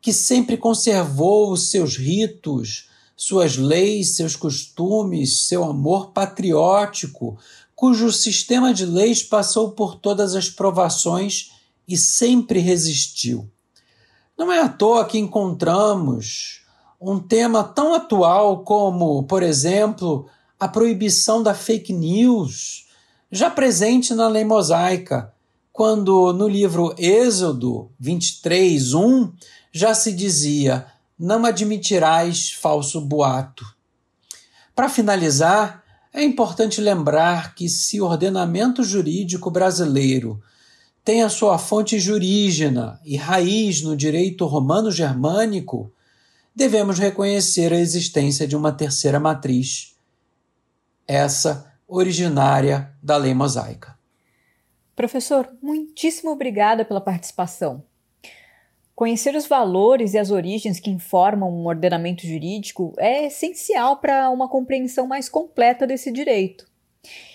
que 0.00 0.12
sempre 0.12 0.56
conservou 0.56 1.52
os 1.52 1.70
seus 1.70 1.96
ritos, 1.96 2.88
suas 3.14 3.56
leis, 3.56 4.16
seus 4.16 4.34
costumes, 4.34 5.42
seu 5.46 5.62
amor 5.62 6.10
patriótico, 6.10 7.38
cujo 7.76 8.10
sistema 8.10 8.72
de 8.72 8.86
leis 8.86 9.22
passou 9.22 9.72
por 9.72 9.96
todas 9.96 10.34
as 10.34 10.48
provações 10.48 11.52
e 11.86 11.96
sempre 11.96 12.60
resistiu. 12.60 13.48
Não 14.36 14.50
é 14.50 14.60
à 14.60 14.68
toa 14.68 15.04
que 15.04 15.18
encontramos 15.18 16.62
um 17.00 17.18
tema 17.18 17.62
tão 17.62 17.94
atual 17.94 18.64
como, 18.64 19.24
por 19.24 19.42
exemplo, 19.42 20.26
a 20.58 20.68
proibição 20.68 21.42
da 21.42 21.54
fake 21.54 21.92
news, 21.92 22.86
já 23.32 23.48
presente 23.48 24.14
na 24.14 24.28
lei 24.28 24.44
mosaica, 24.44 25.32
quando 25.72 26.34
no 26.34 26.46
livro 26.46 26.94
Êxodo 26.98 27.90
23, 27.98 28.92
1, 28.92 29.32
já 29.72 29.94
se 29.94 30.12
dizia: 30.12 30.86
Não 31.18 31.46
admitirás 31.46 32.52
falso 32.52 33.00
boato. 33.00 33.64
Para 34.76 34.90
finalizar, 34.90 35.82
é 36.12 36.22
importante 36.22 36.78
lembrar 36.78 37.54
que 37.54 37.70
se 37.70 38.02
o 38.02 38.04
ordenamento 38.04 38.84
jurídico 38.84 39.50
brasileiro 39.50 40.42
tem 41.02 41.22
a 41.22 41.30
sua 41.30 41.56
fonte 41.56 41.98
jurígena 41.98 43.00
e 43.02 43.16
raiz 43.16 43.80
no 43.80 43.96
direito 43.96 44.44
romano-germânico, 44.44 45.90
devemos 46.54 46.98
reconhecer 46.98 47.72
a 47.72 47.80
existência 47.80 48.46
de 48.46 48.54
uma 48.54 48.72
terceira 48.72 49.18
matriz, 49.18 49.94
essa 51.08 51.71
originária 51.92 52.90
da 53.02 53.16
lei 53.16 53.34
mosaica. 53.34 53.98
Professor, 54.96 55.48
muitíssimo 55.62 56.30
obrigada 56.30 56.84
pela 56.84 57.00
participação. 57.00 57.84
Conhecer 58.94 59.34
os 59.34 59.46
valores 59.46 60.14
e 60.14 60.18
as 60.18 60.30
origens 60.30 60.78
que 60.78 60.90
informam 60.90 61.50
um 61.50 61.66
ordenamento 61.66 62.26
jurídico 62.26 62.94
é 62.98 63.26
essencial 63.26 63.96
para 63.96 64.30
uma 64.30 64.48
compreensão 64.48 65.06
mais 65.06 65.28
completa 65.28 65.86
desse 65.86 66.12
direito. 66.12 66.70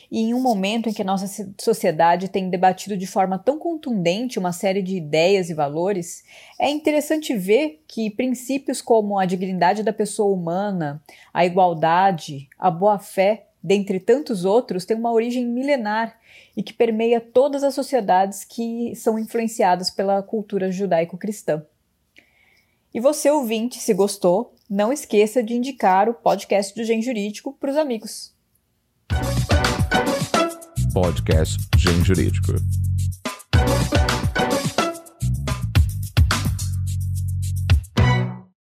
E 0.10 0.22
em 0.22 0.34
um 0.34 0.42
momento 0.42 0.88
em 0.88 0.94
que 0.94 1.02
a 1.02 1.06
nossa 1.06 1.54
sociedade 1.60 2.30
tem 2.30 2.50
debatido 2.50 2.96
de 2.96 3.06
forma 3.06 3.38
tão 3.38 3.60
contundente 3.60 4.40
uma 4.40 4.54
série 4.54 4.82
de 4.82 4.96
ideias 4.96 5.50
e 5.50 5.54
valores, 5.54 6.24
é 6.60 6.70
interessante 6.70 7.36
ver 7.36 7.84
que 7.88 8.10
princípios 8.10 8.82
como 8.82 9.20
a 9.20 9.26
dignidade 9.26 9.84
da 9.84 9.92
pessoa 9.92 10.34
humana, 10.34 11.04
a 11.34 11.46
igualdade, 11.46 12.48
a 12.58 12.72
boa-fé, 12.72 13.47
dentre 13.62 14.00
tantos 14.00 14.46
outros, 14.46 14.86
têm 14.86 14.98
uma 14.98 15.12
origem 15.12 15.46
milenar 15.46 16.18
e 16.56 16.64
que 16.64 16.74
permeia 16.74 17.20
todas 17.20 17.64
as 17.64 17.74
sociedades 17.74 18.44
que 18.44 18.96
são 18.96 19.18
influenciadas 19.20 19.90
pela 19.90 20.22
cultura 20.24 20.72
judaico-cristã. 20.72 21.64
E 22.94 23.00
você, 23.00 23.30
ouvinte, 23.30 23.80
se 23.80 23.94
gostou, 23.94 24.54
não 24.70 24.92
esqueça 24.92 25.44
de 25.44 25.54
indicar 25.54 26.10
o 26.10 26.14
podcast 26.14 26.74
do 26.74 26.84
Gen 26.84 27.02
Jurídico 27.02 27.54
para 27.60 27.72
os 27.72 27.78
amigos 27.78 28.36
podcast 30.98 31.60
Gen 31.78 32.04
Jurídico. 32.04 32.54